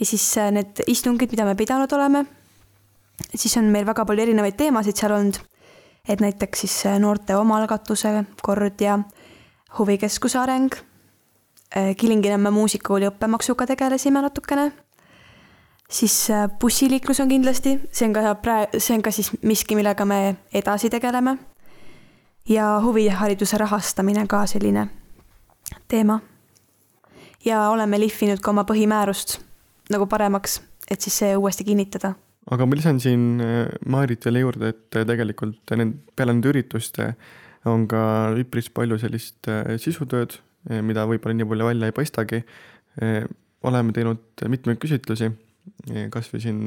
ja 0.00 0.06
siis 0.06 0.38
äh, 0.38 0.52
need 0.52 0.82
istungid, 0.86 1.30
mida 1.30 1.44
me 1.44 1.54
pidanud 1.54 1.92
oleme, 1.92 2.24
siis 3.34 3.56
on 3.56 3.64
meil 3.64 3.86
väga 3.86 4.04
palju 4.04 4.22
erinevaid 4.22 4.56
teemasid 4.56 4.96
seal 4.96 5.12
olnud. 5.12 5.40
et 6.08 6.20
näiteks 6.20 6.60
siis 6.60 6.86
äh, 6.86 6.98
noorte 6.98 7.36
omaalgatuse 7.36 8.24
kord 8.42 8.80
ja 8.80 8.98
huvikeskuse 9.78 10.38
areng. 10.38 10.72
Äh, 11.76 11.96
Kilingi-Nõmme 11.96 12.50
muusikakooli 12.50 13.08
õppemaksuga 13.08 13.66
tegelesime 13.66 14.22
natukene 14.22 14.72
siis 15.92 16.30
äh, 16.30 16.50
bussiliiklus 16.60 17.20
on 17.20 17.28
kindlasti, 17.28 17.76
see 17.92 18.08
on 18.08 18.16
ka 18.16 18.34
praegu, 18.42 18.80
see 18.80 18.96
on 18.96 19.04
ka 19.04 19.12
siis 19.14 19.30
miski, 19.42 19.76
millega 19.78 20.06
me 20.08 20.36
edasi 20.54 20.90
tegeleme. 20.90 21.38
ja 22.48 22.80
huvihariduse 22.82 23.58
rahastamine 23.58 24.26
ka 24.26 24.46
selline 24.46 24.88
teema. 25.88 26.20
ja 27.44 27.68
oleme 27.68 28.00
lihvinud 28.00 28.40
ka 28.40 28.50
oma 28.50 28.64
põhimäärust 28.64 29.38
nagu 29.90 30.06
paremaks, 30.06 30.60
et 30.90 31.00
siis 31.00 31.18
see 31.18 31.36
uuesti 31.36 31.64
kinnitada. 31.64 32.14
aga 32.50 32.66
ma 32.66 32.76
lisan 32.76 33.00
siin 33.00 33.40
äh, 33.40 33.68
Maarit 33.86 34.24
veel 34.24 34.42
juurde, 34.42 34.68
et 34.68 34.96
äh, 34.96 35.06
tegelikult 35.06 35.76
need, 35.76 35.94
peale 36.16 36.32
nende 36.32 36.48
ürituste 36.48 37.14
on 37.64 37.86
ka 37.86 38.32
üpris 38.34 38.72
palju 38.74 38.96
sellist 38.98 39.46
sisutööd, 39.78 40.32
mida 40.82 41.04
võib-olla 41.06 41.36
nii 41.36 41.46
palju 41.46 41.66
välja 41.68 41.86
ei 41.86 41.94
paistagi. 41.94 42.40
oleme 43.62 43.92
teinud 43.94 44.42
mitmeid 44.50 44.80
küsitlusi 44.82 45.28
kasvõi 46.12 46.40
siin 46.42 46.60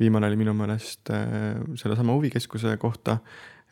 viimane 0.00 0.28
oli 0.30 0.38
minu 0.40 0.54
meelest 0.56 1.10
äh, 1.14 1.60
sellesama 1.78 2.16
huvikeskuse 2.16 2.76
kohta, 2.82 3.18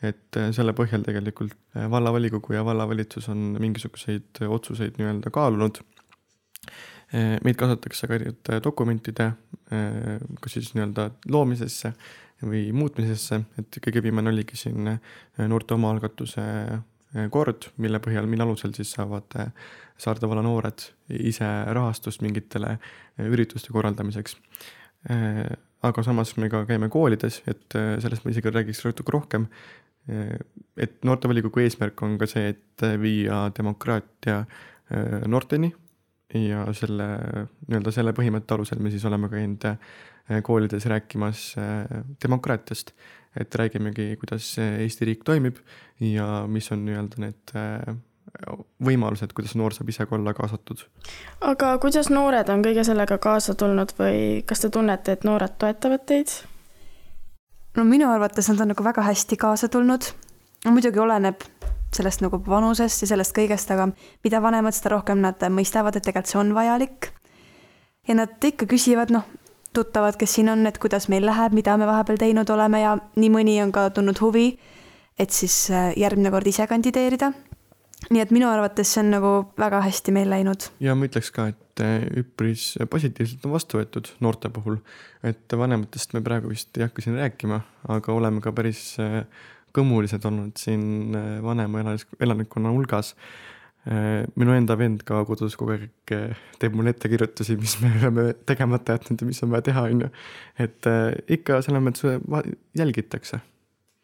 et 0.03 0.39
äh, 0.39 0.49
selle 0.55 0.73
põhjal 0.77 1.05
tegelikult 1.05 1.55
äh, 1.75 1.89
vallavolikogu 1.91 2.55
ja 2.55 2.65
vallavalitsus 2.65 3.29
on 3.33 3.55
mingisuguseid 3.59 4.43
otsuseid 4.47 4.99
nii-öelda 4.99 5.33
kaalunud. 5.33 5.83
meid 7.15 7.55
kaasatakse 7.55 8.07
ka 8.09 8.15
erinevate 8.17 8.57
dokumentide, 8.65 9.27
kas 10.41 10.55
siis 10.55 10.71
nii-öelda 10.73 11.03
loomisesse 11.31 11.91
või 12.41 12.63
muutmisesse, 12.75 13.37
et 13.61 13.77
kõige 13.85 14.01
viimane 14.03 14.33
oligi 14.33 14.57
siin 14.57 14.89
noorte 15.37 15.77
omaalgatuse 15.77 16.41
kord, 17.31 17.69
mille 17.81 17.99
põhjal, 18.03 18.27
mille 18.29 18.45
alusel 18.45 18.73
siis 18.75 18.91
saavad 18.97 19.37
Saarde 19.95 20.27
valla 20.27 20.41
noored 20.43 20.83
ise 21.07 21.47
rahastust 21.71 22.19
mingitele 22.25 22.73
ürituste 23.31 23.71
korraldamiseks. 23.71 24.35
aga 25.85 26.03
samas 26.03 26.33
me 26.35 26.49
ka 26.51 26.65
käime 26.67 26.89
koolides, 26.91 27.41
et 27.47 27.77
sellest 28.03 28.25
ma 28.25 28.33
isegi 28.33 28.51
räägiks 28.51 28.83
natuke 28.83 29.15
rohkem. 29.15 29.47
et 30.77 30.97
noortevolikogu 31.07 31.63
eesmärk 31.63 32.03
on 32.03 32.17
ka 32.17 32.27
see, 32.27 32.49
et 32.49 32.83
viia 32.99 33.45
demokraatia 33.55 34.43
noorteni 35.25 35.71
ja 36.35 36.65
selle, 36.75 37.05
nii-öelda 37.67 37.93
selle 37.95 38.11
põhimõtte 38.17 38.57
alusel 38.57 38.81
me 38.83 38.91
siis 38.93 39.05
oleme 39.07 39.29
käinud 39.31 39.69
koolides 40.43 40.85
rääkimas 40.89 41.53
demokraatiast 42.23 42.91
et 43.39 43.55
räägimegi, 43.55 44.15
kuidas 44.19 44.55
Eesti 44.59 45.05
riik 45.05 45.23
toimib 45.27 45.59
ja 45.99 46.45
mis 46.47 46.71
on 46.71 46.85
nii-öelda 46.87 47.21
need 47.21 47.55
äh, 47.59 47.95
võimalused, 48.85 49.33
kuidas 49.35 49.55
noor 49.59 49.75
saab 49.75 49.89
ise 49.91 50.05
ka 50.07 50.15
olla 50.15 50.33
kaasatud. 50.35 50.85
aga 51.41 51.75
kuidas 51.83 52.09
noored 52.09 52.49
on 52.49 52.63
kõige 52.65 52.83
sellega 52.87 53.17
kaasa 53.21 53.55
tulnud 53.59 53.95
või 53.99 54.43
kas 54.47 54.63
te 54.63 54.69
tunnete, 54.69 55.15
et 55.15 55.27
noored 55.27 55.57
toetavad 55.59 56.05
teid? 56.07 56.31
no 57.75 57.83
minu 57.83 58.11
arvates 58.11 58.49
nad 58.51 58.63
on 58.63 58.73
nagu 58.73 58.83
väga 58.83 59.03
hästi 59.09 59.37
kaasa 59.37 59.69
tulnud. 59.69 60.11
muidugi 60.65 60.99
oleneb 60.99 61.43
sellest 61.95 62.23
nagu 62.25 62.41
vanusest 62.47 63.05
ja 63.05 63.13
sellest 63.13 63.35
kõigest, 63.35 63.71
aga 63.71 63.89
mida 64.23 64.41
vanemad, 64.43 64.75
seda 64.75 64.95
rohkem 64.95 65.23
nad 65.23 65.41
mõistavad, 65.49 65.95
et 65.95 66.05
tegelikult 66.05 66.31
see 66.31 66.41
on 66.41 66.53
vajalik. 66.55 67.11
ja 68.07 68.15
nad 68.15 68.43
ikka 68.43 68.67
küsivad, 68.69 69.09
noh, 69.11 69.25
tuttavad, 69.75 70.15
kes 70.19 70.37
siin 70.37 70.49
on, 70.49 70.65
et 70.69 70.77
kuidas 70.81 71.09
meil 71.11 71.25
läheb, 71.27 71.55
mida 71.57 71.75
me 71.77 71.87
vahepeal 71.89 72.19
teinud 72.21 72.49
oleme 72.53 72.81
ja 72.81 72.95
nii 73.19 73.31
mõni 73.33 73.57
on 73.63 73.73
ka 73.75 73.89
tundnud 73.95 74.21
huvi, 74.23 74.47
et 75.19 75.35
siis 75.35 75.55
äh, 75.71 75.91
järgmine 75.99 76.31
kord 76.33 76.47
ise 76.47 76.67
kandideerida. 76.69 77.33
nii 78.05 78.21
et 78.21 78.31
minu 78.35 78.45
arvates 78.45 78.91
see 78.93 79.01
on 79.01 79.07
nagu 79.15 79.29
väga 79.57 79.79
hästi 79.81 80.13
meil 80.13 80.29
läinud. 80.29 80.69
ja 80.79 80.95
ma 80.95 81.07
ütleks 81.09 81.31
ka, 81.35 81.47
et 81.53 81.83
äh, 81.83 82.05
üpris 82.21 82.75
positiivselt 82.91 83.45
on 83.47 83.55
vastu 83.55 83.79
võetud 83.79 84.11
noorte 84.21 84.51
puhul, 84.53 84.79
et 85.23 85.57
vanematest 85.63 86.13
me 86.13 86.21
praegu 86.23 86.51
vist 86.51 86.77
ei 86.77 86.85
hakka 86.85 87.03
siin 87.03 87.19
rääkima, 87.19 87.61
aga 87.97 88.13
oleme 88.13 88.43
ka 88.45 88.53
päris 88.55 88.95
äh, 89.01 89.23
kõmulised 89.75 90.23
olnud 90.27 90.55
siin 90.59 91.15
vanema 91.43 91.83
elanikkonna 92.19 92.71
hulgas 92.73 93.13
Äh, 93.85 94.25
minu 94.33 94.55
enda 94.57 94.73
vend 94.79 95.03
ka 95.05 95.19
kodus 95.29 95.53
kogu 95.59 95.75
aeg 95.75 96.13
äh, 96.15 96.31
teeb 96.57 96.73
mulle 96.73 96.89
ettekirjutusi, 96.95 97.53
mis 97.61 97.75
me 97.83 97.91
oleme 97.99 98.31
tegemata 98.49 98.95
jätnud 98.95 99.21
ja 99.21 99.27
mis 99.29 99.43
on 99.45 99.51
vaja 99.51 99.67
teha, 99.67 99.83
on 99.91 99.99
ju. 100.01 100.07
et 100.65 100.87
äh, 100.89 101.11
ikka 101.37 101.59
selles 101.61 101.83
mõttes 101.85 102.49
jälgitakse 102.73 103.43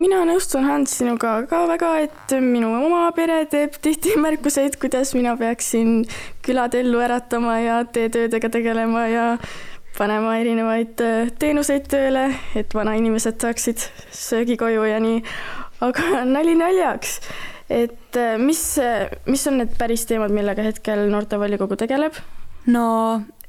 mina 0.01 0.19
nõustun 0.25 0.65
Hans 0.65 0.93
sinuga 0.97 1.33
ka 1.49 1.63
väga, 1.69 1.89
et 2.05 2.35
minu 2.41 2.69
oma 2.77 3.07
pere 3.17 3.39
teeb 3.49 3.75
tihti 3.81 4.13
märkuseid, 4.21 4.77
kuidas 4.81 5.15
mina 5.17 5.33
peaksin 5.37 6.03
külad 6.45 6.77
ellu 6.77 7.01
äratama 7.01 7.57
ja 7.61 7.81
teetöödega 7.85 8.49
tegelema 8.53 9.07
ja 9.09 9.25
panema 9.97 10.37
erinevaid 10.39 11.01
teenuseid 11.39 11.87
tööle, 11.91 12.29
et 12.55 12.73
vanainimesed 12.73 13.41
saaksid 13.43 13.83
söögi 14.15 14.57
koju 14.57 14.85
ja 14.87 14.99
nii. 15.03 15.23
aga 15.81 16.21
nali 16.35 16.55
naljaks 16.55 17.19
et 17.71 18.17
äh, 18.19 18.37
mis, 18.39 18.61
mis 19.25 19.47
on 19.47 19.59
need 19.61 19.75
päris 19.79 20.03
teemad, 20.09 20.33
millega 20.35 20.65
hetkel 20.65 21.07
noortevolikogu 21.11 21.77
tegeleb? 21.79 22.17
no 22.71 22.85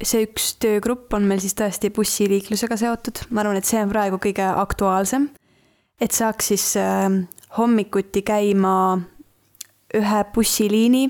see 0.00 0.24
üks 0.24 0.54
töögrupp 0.62 1.12
on 1.16 1.26
meil 1.28 1.42
siis 1.42 1.56
tõesti 1.58 1.90
bussiliiklusega 1.92 2.78
seotud, 2.80 3.24
ma 3.30 3.42
arvan, 3.42 3.58
et 3.60 3.68
see 3.68 3.82
on 3.82 3.90
praegu 3.90 4.20
kõige 4.22 4.46
aktuaalsem. 4.46 5.28
et 6.00 6.14
saaks 6.14 6.52
siis 6.52 6.68
äh, 6.80 7.08
hommikuti 7.58 8.22
käima 8.26 8.76
ühe 9.92 10.22
bussiliini, 10.34 11.04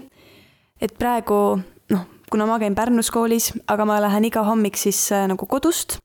et 0.82 0.96
praegu 0.98 1.60
kuna 2.32 2.46
ma 2.48 2.56
käin 2.58 2.74
Pärnus 2.74 3.10
koolis, 3.12 3.50
aga 3.68 3.84
ma 3.84 3.98
lähen 4.00 4.24
iga 4.24 4.40
hommik 4.46 4.78
siis 4.80 5.04
äh, 5.12 5.26
nagu 5.28 5.44
kodust, 5.46 5.98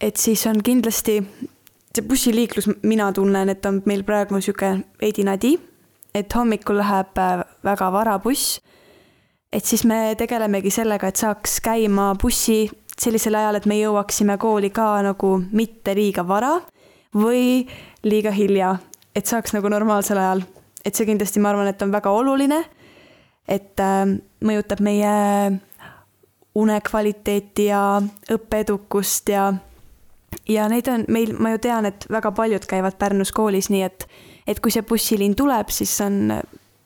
et 0.00 0.16
siis 0.16 0.46
on 0.46 0.60
kindlasti 0.62 1.16
see 1.94 2.04
bussiliiklus, 2.06 2.68
mina 2.82 3.10
tunnen, 3.12 3.50
et 3.50 3.66
on 3.66 3.80
meil 3.86 4.04
praegu 4.06 4.38
niisugune 4.38 4.84
veidi 5.00 5.24
nadi, 5.26 5.56
et 6.14 6.30
hommikul 6.38 6.78
läheb 6.78 7.18
äh, 7.18 7.42
väga 7.66 7.90
vara 7.90 8.14
buss, 8.22 8.60
et 9.50 9.66
siis 9.66 9.82
me 9.90 10.14
tegelemegi 10.18 10.70
sellega, 10.70 11.10
et 11.10 11.18
saaks 11.18 11.58
käima 11.64 12.12
bussi 12.22 12.68
sellisel 12.94 13.34
ajal, 13.34 13.58
et 13.58 13.66
me 13.66 13.80
jõuaksime 13.80 14.38
kooli 14.38 14.70
ka 14.70 14.86
nagu 15.02 15.34
mitte 15.50 15.96
liiga 15.98 16.22
vara 16.26 16.60
või 17.14 17.64
liiga 18.06 18.30
hilja, 18.34 18.76
et 19.14 19.26
saaks 19.26 19.54
nagu 19.58 19.70
normaalsel 19.70 20.22
ajal. 20.22 20.46
et 20.84 20.94
see 20.94 21.06
kindlasti, 21.08 21.40
ma 21.40 21.48
arvan, 21.48 21.66
et 21.70 21.82
on 21.82 21.90
väga 21.90 22.10
oluline, 22.12 22.58
et 23.48 23.80
äh, 23.80 24.02
mõjutab 24.44 24.80
meie 24.84 25.14
unekvaliteeti 26.54 27.66
ja 27.66 27.84
õppeedukust 28.30 29.32
ja 29.34 29.52
ja 30.48 30.66
neid 30.68 30.88
on 30.90 31.04
meil, 31.08 31.32
ma 31.38 31.54
ju 31.54 31.62
tean, 31.62 31.86
et 31.88 32.06
väga 32.10 32.32
paljud 32.34 32.66
käivad 32.68 32.98
Pärnus 32.98 33.32
koolis, 33.32 33.70
nii 33.72 33.82
et, 33.86 34.06
et 34.46 34.60
kui 34.60 34.72
see 34.74 34.84
bussiliin 34.86 35.34
tuleb, 35.38 35.70
siis 35.72 35.94
on 36.04 36.34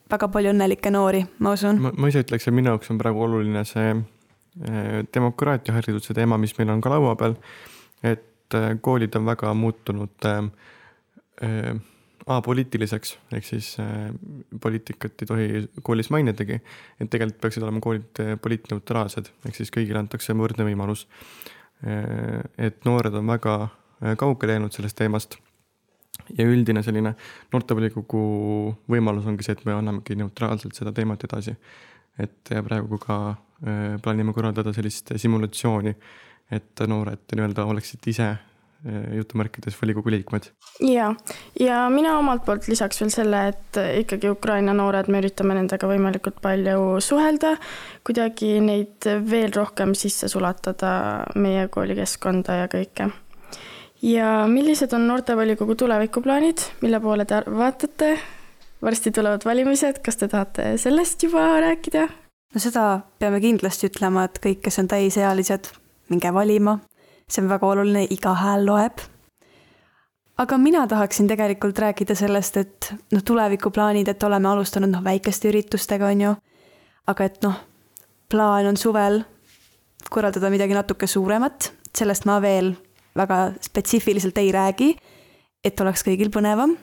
väga 0.09 0.29
palju 0.31 0.53
õnnelikke 0.53 0.91
noori, 0.93 1.23
ma 1.43 1.53
usun. 1.57 1.81
ma 1.89 2.09
ise 2.11 2.23
ütleks, 2.25 2.47
et 2.47 2.55
minu 2.55 2.73
jaoks 2.73 2.91
on 2.93 3.01
praegu 3.01 3.23
oluline 3.25 3.63
see 3.67 3.91
eh, 3.93 5.03
demokraatiahariduse 5.13 6.15
teema, 6.17 6.39
mis 6.41 6.55
meil 6.57 6.73
on 6.73 6.81
ka 6.81 6.93
laua 6.93 7.15
peal. 7.19 7.37
et 8.03 8.57
eh, 8.57 8.71
koolid 8.81 9.15
on 9.19 9.29
väga 9.29 9.53
muutunud 9.53 10.29
äh, 10.29 11.73
apoliitiliseks, 12.25 13.17
ehk 13.33 13.45
siis 13.45 13.75
äh, 13.79 14.09
poliitikat 14.61 15.21
ei 15.21 15.27
tohi 15.27 15.47
koolis 15.83 16.09
mainidagi. 16.09 16.61
et 16.99 17.09
tegelikult 17.09 17.41
peaksid 17.41 17.63
olema 17.63 17.79
koolid 17.79 18.23
poliitneutraalsed, 18.41 19.31
ehk 19.45 19.55
siis 19.55 19.71
kõigile 19.73 20.01
antakse 20.01 20.33
võrdne 20.33 20.67
võimalus 20.67 21.07
Äh, 21.87 22.41
et 22.57 22.83
noored 22.85 23.13
on 23.15 23.27
väga 23.27 23.53
äh, 23.63 24.17
kaugele 24.19 24.57
jäänud 24.57 24.75
sellest 24.75 24.97
teemast. 24.99 25.37
ja 26.37 26.45
üldine 26.45 26.83
selline 26.83 27.15
noortevolikogu 27.53 28.19
võimalus 28.91 29.25
ongi 29.25 29.45
see, 29.45 29.55
et 29.55 29.63
me 29.65 29.73
annamegi 29.73 30.17
neutraalselt 30.19 30.75
seda 30.75 30.91
teemat 30.91 31.23
edasi. 31.23 31.55
et 32.19 32.51
ja 32.51 32.63
praegu 32.63 32.99
ka 32.99 33.19
äh, 33.29 33.95
plaanime 34.03 34.33
korraldada 34.33 34.73
sellist 34.75 35.13
simulatsiooni, 35.15 35.95
et 36.51 36.83
noored 36.87 37.23
nii-öelda 37.31 37.65
oleksid 37.71 38.11
ise 38.11 38.29
Eh, 38.29 38.48
jutumärkides 39.15 39.75
volikogu 39.81 40.11
liikmed. 40.13 40.45
ja, 40.79 41.13
ja 41.59 41.79
mina 41.89 42.17
omalt 42.17 42.45
poolt 42.45 42.67
lisaks 42.71 43.01
veel 43.01 43.11
selle, 43.11 43.41
et 43.51 43.79
ikkagi 43.99 44.29
Ukraina 44.31 44.73
noored, 44.73 45.09
me 45.11 45.19
üritame 45.19 45.57
nendega 45.57 45.87
võimalikult 45.89 46.39
palju 46.41 47.01
suhelda, 47.03 47.57
kuidagi 48.07 48.55
neid 48.63 49.09
veel 49.29 49.51
rohkem 49.55 49.95
sisse 49.97 50.31
sulatada 50.31 50.93
meie 51.35 51.67
koolikeskkonda 51.67 52.61
ja 52.61 52.69
kõike. 52.71 53.09
ja 54.01 54.31
millised 54.47 54.95
on 54.95 55.07
noortevolikogu 55.11 55.75
tulevikuplaanid, 55.75 56.63
mille 56.81 57.03
poole 57.03 57.25
te 57.25 57.43
vaatate? 57.45 58.17
varsti 58.81 59.11
tulevad 59.11 59.43
valimised, 59.43 59.99
kas 59.99 60.15
te 60.15 60.27
tahate 60.31 60.77
sellest 60.79 61.23
juba 61.23 61.49
rääkida? 61.59 62.07
no 62.53 62.63
seda 62.63 63.01
peame 63.19 63.43
kindlasti 63.43 63.91
ütlema, 63.91 64.29
et 64.29 64.39
kõik, 64.39 64.63
kes 64.63 64.79
on 64.79 64.87
täisealised, 64.87 65.73
minge 66.09 66.31
valima 66.33 66.79
see 67.29 67.43
on 67.43 67.49
väga 67.49 67.67
oluline, 67.67 68.07
iga 68.09 68.33
hääl 68.35 68.65
loeb. 68.65 69.01
aga 70.39 70.57
mina 70.57 70.87
tahaksin 70.87 71.27
tegelikult 71.27 71.79
rääkida 71.79 72.15
sellest, 72.15 72.57
et 72.57 72.93
noh, 73.11 73.23
tulevikuplaanid, 73.25 74.07
et 74.07 74.23
oleme 74.23 74.47
alustanud 74.49 74.89
noh, 74.89 75.03
väikeste 75.03 75.49
üritustega, 75.49 76.07
on 76.07 76.21
ju. 76.21 76.35
aga 77.07 77.23
et 77.25 77.41
noh, 77.43 77.59
plaan 78.29 78.69
on 78.71 78.77
suvel 78.77 79.23
korraldada 80.09 80.49
midagi 80.49 80.73
natuke 80.73 81.07
suuremat, 81.07 81.73
sellest 81.97 82.25
ma 82.25 82.39
veel 82.41 82.73
väga 83.17 83.39
spetsiifiliselt 83.61 84.37
ei 84.37 84.51
räägi, 84.55 84.93
et 85.63 85.81
oleks 85.81 86.05
kõigil 86.07 86.31
põnevam. 86.33 86.77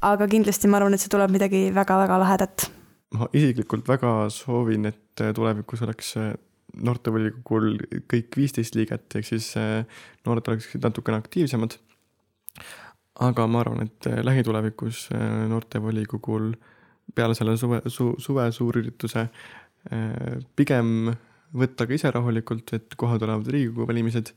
aga 0.00 0.28
kindlasti 0.30 0.68
ma 0.68 0.76
arvan, 0.78 0.94
et 0.94 1.02
see 1.02 1.10
tuleb 1.10 1.30
midagi 1.30 1.70
väga-väga 1.74 2.18
lahedat. 2.18 2.70
ma 3.14 3.28
isiklikult 3.32 3.88
väga 3.88 4.28
soovin, 4.30 4.86
et 4.86 5.22
tulevikus 5.34 5.82
oleks 5.82 6.14
noortevolikogul 6.84 7.76
kõik 8.10 8.38
viisteist 8.38 8.76
liiget, 8.78 9.06
ehk 9.18 9.28
siis 9.28 9.50
äh, 9.60 9.84
noored 10.26 10.48
oleksid 10.50 10.84
natukene 10.84 11.20
aktiivsemad. 11.22 11.78
aga 13.18 13.46
ma 13.50 13.60
arvan, 13.60 13.86
et 13.88 14.06
äh, 14.06 14.20
lähitulevikus 14.24 15.08
äh, 15.12 15.46
noortevolikogul 15.50 16.52
peale 17.14 17.34
selle 17.34 17.56
suve 17.56 17.82
su,, 17.86 18.14
suve 18.18 18.50
suurürituse 18.52 19.28
pigem 20.58 21.08
võtta 21.56 21.86
ka 21.86 21.94
ise 21.94 22.10
rahulikult, 22.12 22.74
et 22.76 22.96
kohe 22.98 23.16
tulevad 23.18 23.46
Riigikogu 23.48 23.86
valimised. 23.88 24.34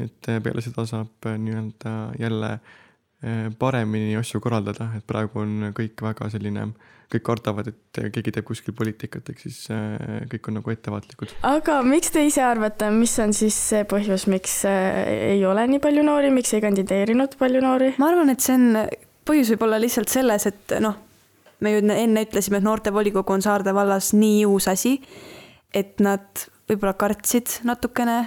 et 0.00 0.26
peale 0.42 0.62
seda 0.64 0.86
saab 0.88 1.26
nii-öelda 1.38 1.92
jälle 2.18 2.58
paremini 3.58 4.16
asju 4.18 4.40
korraldada, 4.42 4.88
et 4.98 5.04
praegu 5.06 5.44
on 5.44 5.68
kõik 5.76 6.00
väga 6.02 6.26
selline 6.32 6.64
äh, 6.64 6.88
kõik 7.12 7.24
kardavad, 7.26 7.68
et 7.72 8.00
keegi 8.14 8.32
teeb 8.34 8.46
kuskil 8.48 8.74
poliitikat, 8.76 9.28
ehk 9.32 9.40
siis 9.44 9.58
äh, 9.72 10.24
kõik 10.32 10.48
on 10.48 10.58
nagu 10.60 10.72
ettevaatlikud. 10.72 11.34
aga 11.46 11.78
miks 11.86 12.12
te 12.14 12.24
ise 12.26 12.42
arvate, 12.44 12.88
mis 12.94 13.14
on 13.22 13.34
siis 13.36 13.56
see 13.70 13.86
põhjus, 13.88 14.26
miks 14.32 14.62
äh, 14.68 15.34
ei 15.34 15.44
ole 15.48 15.66
nii 15.68 15.82
palju 15.82 16.04
noori, 16.06 16.32
miks 16.34 16.54
ei 16.56 16.64
kandideerinud 16.64 17.36
palju 17.40 17.62
noori? 17.64 17.92
ma 18.02 18.12
arvan, 18.12 18.32
et 18.32 18.44
see 18.44 18.56
on, 18.56 18.84
põhjus 19.28 19.52
võib 19.54 19.66
olla 19.68 19.80
lihtsalt 19.82 20.12
selles, 20.12 20.48
et 20.48 20.76
noh, 20.84 20.96
me 21.62 21.74
ju 21.74 21.82
enne 21.84 22.24
ütlesime, 22.26 22.60
et 22.60 22.68
noortevolikogu 22.68 23.36
on 23.36 23.44
Saarde 23.44 23.74
vallas 23.76 24.12
nii 24.16 24.46
uus 24.48 24.70
asi, 24.72 24.96
et 25.74 26.00
nad 26.04 26.46
võib-olla 26.70 26.96
kartsid 26.98 27.60
natukene, 27.68 28.22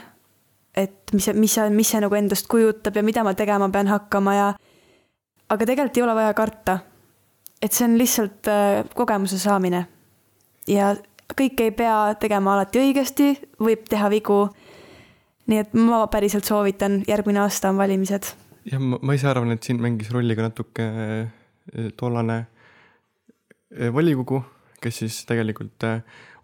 et 0.77 1.15
mis, 1.15 1.31
mis 1.34 1.58
mis 1.71 1.89
see 1.89 2.03
nagu 2.03 2.15
endast 2.17 2.47
kujutab 2.51 2.97
ja 2.97 3.03
mida 3.05 3.23
ma 3.25 3.34
tegema 3.34 3.69
pean 3.73 3.89
hakkama 3.89 4.36
ja 4.36 4.47
aga 5.49 5.65
tegelikult 5.65 5.97
ei 5.97 6.03
ole 6.03 6.15
vaja 6.15 6.34
karta 6.34 6.79
et 7.65 7.73
see 7.73 7.88
on 7.88 7.97
lihtsalt 7.99 8.49
äh, 8.51 8.84
kogemuse 8.95 9.39
saamine. 9.41 9.86
ja 10.67 10.93
kõike 11.38 11.69
ei 11.69 11.73
pea 11.73 12.15
tegema 12.21 12.55
alati 12.55 12.81
õigesti, 12.81 13.29
võib 13.62 13.86
teha 13.89 14.10
vigu. 14.13 14.39
nii 15.45 15.62
et 15.62 15.73
ma 15.77 16.05
päriselt 16.10 16.45
soovitan, 16.45 17.03
järgmine 17.08 17.43
aasta 17.43 17.71
on 17.73 17.81
valimised. 17.81 18.31
jah, 18.71 18.81
ma 18.81 19.17
ise 19.17 19.29
arvan, 19.29 19.55
et 19.55 19.63
siin 19.63 19.81
mängis 19.81 20.12
rolli 20.13 20.38
ka 20.38 20.49
natuke 20.49 20.86
äh, 20.86 21.89
tollane 21.97 22.39
äh, 22.45 23.93
volikogu, 23.93 24.43
kes 24.81 25.03
siis 25.03 25.23
tegelikult 25.25 25.88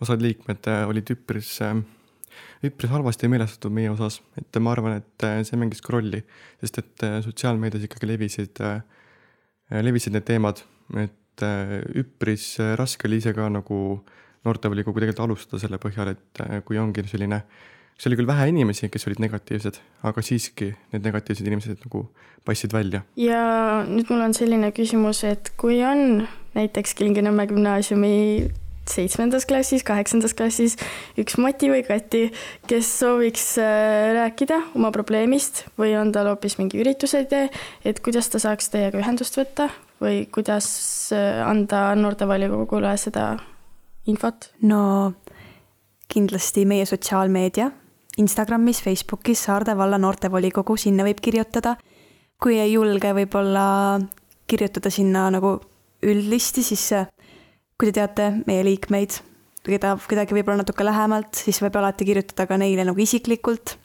osad 0.01 0.21
liikmed 0.21 0.65
olid 0.89 1.11
üpris, 1.13 1.59
üpris 2.67 2.91
halvasti 2.91 3.29
meelestatud 3.31 3.73
meie 3.73 3.91
osas, 3.93 4.21
et 4.39 4.61
ma 4.63 4.75
arvan, 4.75 4.99
et 5.01 5.47
see 5.47 5.59
mängis 5.59 5.83
ka 5.83 5.95
rolli, 5.97 6.23
sest 6.63 6.81
et 6.83 7.07
sotsiaalmeedias 7.27 7.87
ikkagi 7.87 8.09
levisid, 8.09 8.61
levisid 9.71 10.15
need 10.15 10.27
teemad 10.27 10.63
et 11.41 11.43
äh, 11.45 11.81
üpris 11.97 12.59
äh, 12.59 12.75
raske 12.79 13.07
oli 13.07 13.21
ise 13.21 13.33
ka 13.33 13.47
nagu 13.49 14.01
noortevolikogu 14.45 14.99
tegelikult 14.99 15.25
alustada 15.25 15.61
selle 15.61 15.79
põhjal, 15.81 16.13
et 16.15 16.43
äh, 16.43 16.59
kui 16.65 16.79
ongi 16.81 17.05
selline, 17.09 17.41
see 17.97 18.09
oli 18.09 18.19
küll 18.19 18.29
vähe 18.29 18.49
inimesi, 18.51 18.89
kes 18.91 19.07
olid 19.07 19.21
negatiivsed, 19.23 19.79
aga 20.07 20.23
siiski 20.25 20.71
need 20.93 21.05
negatiivsed 21.05 21.47
inimesed 21.47 21.85
nagu 21.85 22.07
paistsid 22.47 22.73
välja. 22.73 23.03
ja 23.15 23.83
nüüd 23.87 24.09
mul 24.09 24.25
on 24.25 24.35
selline 24.37 24.71
küsimus, 24.75 25.23
et 25.27 25.53
kui 25.61 25.81
on 25.85 26.25
näiteks 26.57 26.97
Kilingi-Nõmme 26.99 27.47
gümnaasiumi 27.51 28.15
seitsmendas 28.89 29.45
klassis, 29.49 29.83
kaheksandas 29.85 30.33
klassis 30.37 30.77
üks 31.21 31.37
Mati 31.41 31.69
või 31.71 31.83
Kati, 31.85 32.23
kes 32.67 32.89
sooviks 33.01 33.45
rääkida 34.17 34.57
oma 34.75 34.91
probleemist 34.95 35.65
või 35.79 35.93
on 35.99 36.11
tal 36.15 36.31
hoopis 36.31 36.57
mingi 36.57 36.81
ürituse 36.81 37.23
idee, 37.27 37.51
et 37.85 38.01
kuidas 38.03 38.31
ta 38.33 38.41
saaks 38.41 38.71
teiega 38.73 39.01
ühendust 39.01 39.37
võtta 39.37 39.69
või 40.01 40.25
kuidas 40.33 40.67
äh, 41.13 41.41
anda 41.45 41.91
noortevolikogule 41.95 42.95
seda 42.97 43.35
infot? 44.09 44.49
no 44.65 45.13
kindlasti 46.11 46.65
meie 46.67 46.85
sotsiaalmeedia, 46.89 47.69
Instagramis, 48.19 48.81
Facebookis 48.83 49.45
Saarde 49.45 49.77
valla 49.77 49.95
noortevolikogu, 50.01 50.75
sinna 50.77 51.05
võib 51.07 51.21
kirjutada. 51.23 51.77
kui 52.41 52.57
ei 52.59 52.73
julge 52.73 53.13
võib-olla 53.13 54.01
kirjutada 54.49 54.89
sinna 54.89 55.29
nagu 55.31 55.59
üldlisti, 56.01 56.63
siis 56.65 56.91
äh, 56.97 57.07
kui 57.81 57.89
te 57.89 57.97
teate 57.97 58.27
meie 58.45 58.61
liikmeid, 58.61 59.15
keda 59.65 59.95
kedagi 60.05 60.35
võib-olla 60.37 60.61
natuke 60.61 60.85
lähemalt, 60.85 61.33
siis 61.33 61.57
võib 61.63 61.79
alati 61.79 62.05
kirjutada 62.05 62.45
ka 62.45 62.59
neile 62.61 62.85
nagu 62.85 63.01
isiklikult. 63.01 63.77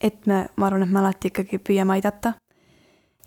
et 0.00 0.26
me, 0.26 0.46
ma 0.56 0.66
arvan, 0.66 0.82
et 0.82 0.90
me 0.90 0.98
alati 0.98 1.30
ikkagi 1.30 1.58
püüame 1.62 1.94
aidata 1.98 2.34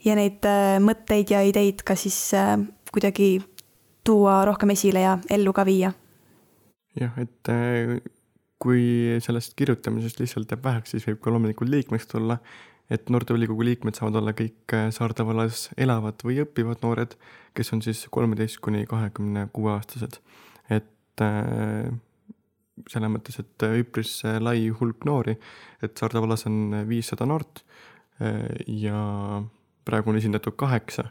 ja 0.03 0.15
neid 0.19 0.43
äh, 0.47 0.75
mõtteid 0.83 1.31
ja 1.31 1.41
ideid 1.47 1.83
ka 1.87 1.95
siis 1.99 2.17
äh, 2.35 2.57
kuidagi 2.91 3.37
tuua 4.03 4.41
rohkem 4.47 4.73
esile 4.75 5.03
ja 5.03 5.17
ellu 5.31 5.53
ka 5.53 5.63
viia. 5.67 5.93
jah, 6.99 7.15
et 7.17 7.51
äh, 7.51 7.95
kui 8.59 9.19
sellest 9.23 9.55
kirjutamisest 9.55 10.19
lihtsalt 10.19 10.51
jääb 10.51 10.63
väheks, 10.63 10.95
siis 10.95 11.07
võib 11.07 11.23
ka 11.23 11.31
loomulikult 11.31 11.71
liikmeks 11.71 12.11
tulla, 12.11 12.39
et 12.93 13.09
noortevolikogu 13.09 13.65
liikmed 13.65 13.97
saavad 13.97 14.19
olla 14.21 14.33
kõik 14.37 14.75
Saarde 14.93 15.25
vallas 15.25 15.67
elavad 15.81 16.21
või 16.25 16.41
õppivad 16.43 16.83
noored, 16.85 17.15
kes 17.57 17.73
on 17.73 17.81
siis 17.85 18.05
kolmeteist 18.13 18.61
kuni 18.63 18.85
kahekümne 18.89 19.47
kuue 19.53 19.73
aastased. 19.73 20.19
et 20.69 21.21
selles 22.89 23.11
mõttes, 23.11 23.37
et 23.39 23.65
üpris 23.79 24.15
lai 24.41 24.69
hulk 24.69 25.05
noori, 25.05 25.35
et 25.81 25.97
Saarde 25.97 26.21
vallas 26.21 26.45
on 26.49 26.83
viissada 26.89 27.25
noort 27.29 27.63
ja 28.67 28.97
praegu 29.85 30.09
on 30.09 30.17
esindatud 30.17 30.55
kaheksa, 30.57 31.09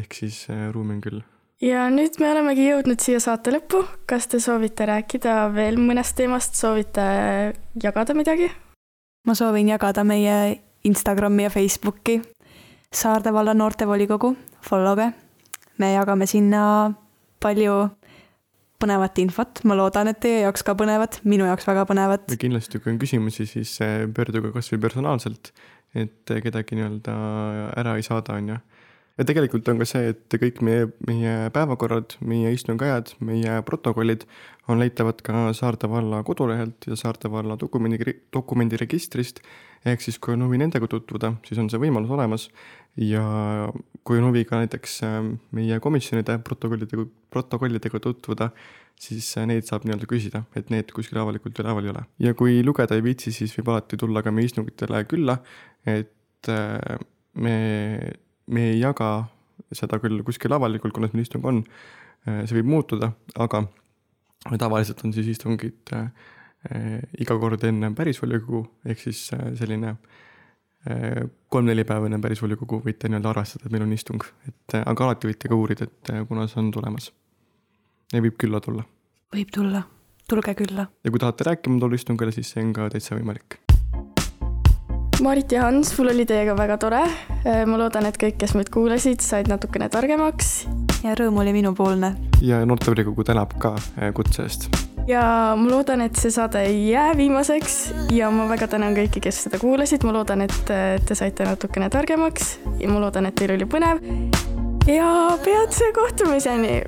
ehk 0.00 0.14
siis 0.14 0.46
ruumi 0.72 0.98
on 0.98 1.04
küll. 1.04 1.20
ja 1.62 1.88
nüüd 1.90 2.18
me 2.20 2.30
olemegi 2.30 2.66
jõudnud 2.68 3.02
siia 3.02 3.20
saate 3.22 3.54
lõppu, 3.54 3.84
kas 4.06 4.26
te 4.30 4.40
soovite 4.40 4.86
rääkida 4.90 5.52
veel 5.54 5.78
mõnest 5.78 6.16
teemast, 6.18 6.58
soovite 6.58 7.06
jagada 7.82 8.14
midagi? 8.14 8.50
ma 9.26 9.34
soovin 9.36 9.68
jagada 9.68 10.04
meie 10.04 10.36
Instagrami 10.84 11.44
ja 11.44 11.50
Facebooki 11.50 12.20
Saarde 12.90 13.30
valla 13.32 13.54
noortevolikogu, 13.54 14.32
followge. 14.66 15.12
me 15.78 15.92
jagame 15.92 16.26
sinna 16.26 16.90
palju 17.40 17.74
põnevat 18.80 19.20
infot, 19.22 19.60
ma 19.68 19.76
loodan, 19.78 20.10
et 20.10 20.18
teie 20.22 20.40
jaoks 20.42 20.64
ka 20.66 20.74
põnevat, 20.78 21.20
minu 21.28 21.46
jaoks 21.48 21.68
väga 21.68 21.84
põnevat. 21.88 22.26
ja 22.32 22.40
kindlasti, 22.40 22.80
kui 22.80 22.90
on 22.94 22.98
küsimusi, 22.98 23.46
siis 23.48 23.76
eh, 23.84 24.08
pöörduge 24.10 24.50
kasvõi 24.56 24.80
personaalselt, 24.82 25.52
et 25.94 26.34
kedagi 26.44 26.78
nii-öelda 26.78 27.14
ära 27.78 27.94
ei 27.98 28.02
saada, 28.06 28.40
on 28.40 28.54
ju. 28.54 28.58
ja 29.20 29.28
tegelikult 29.28 29.70
on 29.70 29.78
ka 29.84 29.88
see, 29.88 30.10
et 30.14 30.38
kõik 30.42 30.58
meie, 30.66 30.90
meie 31.06 31.34
päevakorrad, 31.54 32.18
meie 32.26 32.50
istungajad, 32.56 33.14
meie 33.22 33.60
protokollid 33.68 34.26
on 34.66 34.82
leitavad 34.82 35.22
ka 35.22 35.50
Saarde 35.56 35.90
valla 35.92 36.24
kodulehelt 36.26 36.90
ja 36.90 36.98
Saarde 36.98 37.30
valla 37.30 37.58
dokumendi, 37.60 38.18
dokumendiregistrist. 38.34 39.44
Ehk 39.88 40.02
siis, 40.04 40.18
kui 40.20 40.34
on 40.36 40.44
huvi 40.44 40.60
nendega 40.60 40.88
tutvuda, 40.90 41.34
siis 41.46 41.60
on 41.62 41.70
see 41.72 41.80
võimalus 41.80 42.12
olemas 42.12 42.48
ja 43.00 43.22
kui 44.04 44.18
on 44.20 44.28
huvi 44.28 44.44
ka 44.48 44.60
näiteks 44.60 44.96
äh, 45.06 45.18
meie 45.56 45.78
komisjonide 45.82 46.38
protokollidega, 46.44 47.06
protokollidega 47.32 48.00
tutvuda, 48.02 48.50
siis 49.00 49.28
äh, 49.38 49.46
neid 49.48 49.68
saab 49.68 49.86
nii-öelda 49.86 50.08
küsida, 50.10 50.42
et 50.58 50.72
need 50.74 50.92
kuskil 50.96 51.20
avalikult 51.22 51.58
üleval 51.62 51.86
ei 51.86 51.94
ole. 51.94 52.04
ja 52.26 52.34
kui 52.36 52.60
lugeda 52.66 52.98
ei 52.98 53.04
viitsi, 53.06 53.32
siis 53.36 53.54
võib 53.58 53.72
alati 53.74 54.00
tulla 54.00 54.24
ka 54.26 54.34
meie 54.34 54.50
istungitele 54.50 55.04
külla, 55.08 55.38
et 55.88 56.52
äh, 56.52 57.00
me, 57.40 57.56
me 58.50 58.68
ei 58.74 58.80
jaga 58.82 59.30
seda 59.76 60.00
küll 60.02 60.24
kuskil 60.26 60.52
avalikult, 60.56 60.92
kuna 60.96 61.08
meil 61.12 61.24
istung 61.24 61.44
on, 61.46 61.62
see 62.26 62.56
võib 62.58 62.68
muutuda, 62.68 63.12
aga 63.40 63.62
tavaliselt 64.60 65.04
on 65.06 65.12
siis 65.14 65.28
istungid 65.30 65.92
iga 67.20 67.36
kord 67.40 67.62
enne 67.64 67.88
pärisvolikogu, 67.96 68.64
ehk 68.84 69.00
siis 69.00 69.30
selline 69.56 69.94
äh, 69.94 71.22
kolm-neli 71.48 71.84
päeva 71.88 72.08
enne 72.08 72.20
pärisvolikogu 72.22 72.82
võite 72.84 73.08
nii-öelda 73.08 73.32
arvestada, 73.32 73.66
et 73.66 73.72
meil 73.74 73.86
on 73.86 73.94
istung, 73.96 74.24
et 74.48 74.76
aga 74.80 75.08
alati 75.08 75.30
võite 75.30 75.48
ka 75.50 75.56
uurida, 75.56 75.88
et 75.88 76.12
kuna 76.28 76.46
see 76.48 76.60
on 76.62 76.70
tulemas. 76.74 77.10
ja 78.12 78.20
võib 78.20 78.36
külla 78.40 78.60
tulla. 78.60 78.84
võib 79.34 79.50
tulla, 79.54 79.82
tulge 80.28 80.54
külla. 80.54 80.86
ja 81.04 81.10
kui 81.10 81.20
tahate 81.20 81.48
rääkima 81.48 81.80
tulla 81.80 82.00
istungile, 82.00 82.32
siis 82.32 82.52
see 82.52 82.64
on 82.64 82.72
ka 82.76 82.88
täitsa 82.92 83.16
võimalik. 83.16 83.60
Marit 85.20 85.52
ja 85.52 85.66
Hans, 85.66 85.92
mul 85.98 86.14
oli 86.14 86.24
teiega 86.24 86.54
väga 86.56 86.78
tore. 86.80 87.02
ma 87.44 87.76
loodan, 87.76 88.06
et 88.08 88.16
kõik, 88.16 88.38
kes 88.40 88.54
meid 88.56 88.72
kuulasid, 88.72 89.20
said 89.20 89.48
natukene 89.52 89.88
targemaks. 89.88 90.68
ja 91.04 91.16
rõõm 91.16 91.40
oli 91.40 91.52
minupoolne. 91.56 92.14
ja 92.40 92.64
noortevolikogu 92.64 93.24
tänab 93.24 93.56
ka 93.60 93.76
kutse 94.16 94.48
eest 94.48 94.89
ja 95.10 95.22
ma 95.58 95.70
loodan, 95.70 96.04
et 96.04 96.18
see 96.18 96.32
saade 96.34 96.62
ei 96.68 96.90
jää 96.90 97.10
viimaseks 97.18 97.76
ja 98.14 98.30
ma 98.34 98.46
väga 98.50 98.68
tänan 98.70 98.94
kõiki, 98.96 99.22
kes 99.24 99.44
seda 99.46 99.60
kuulasid, 99.60 100.06
ma 100.06 100.14
loodan, 100.14 100.44
et 100.46 100.58
te 100.70 101.18
saite 101.18 101.46
natukene 101.48 101.90
targemaks 101.92 102.56
ja 102.80 102.90
ma 102.90 103.02
loodan, 103.02 103.30
et 103.30 103.38
teil 103.38 103.56
oli 103.56 103.68
põnev. 103.70 104.02
ja 104.88 105.10
peatse 105.44 105.92
kohtumiseni 105.94 106.82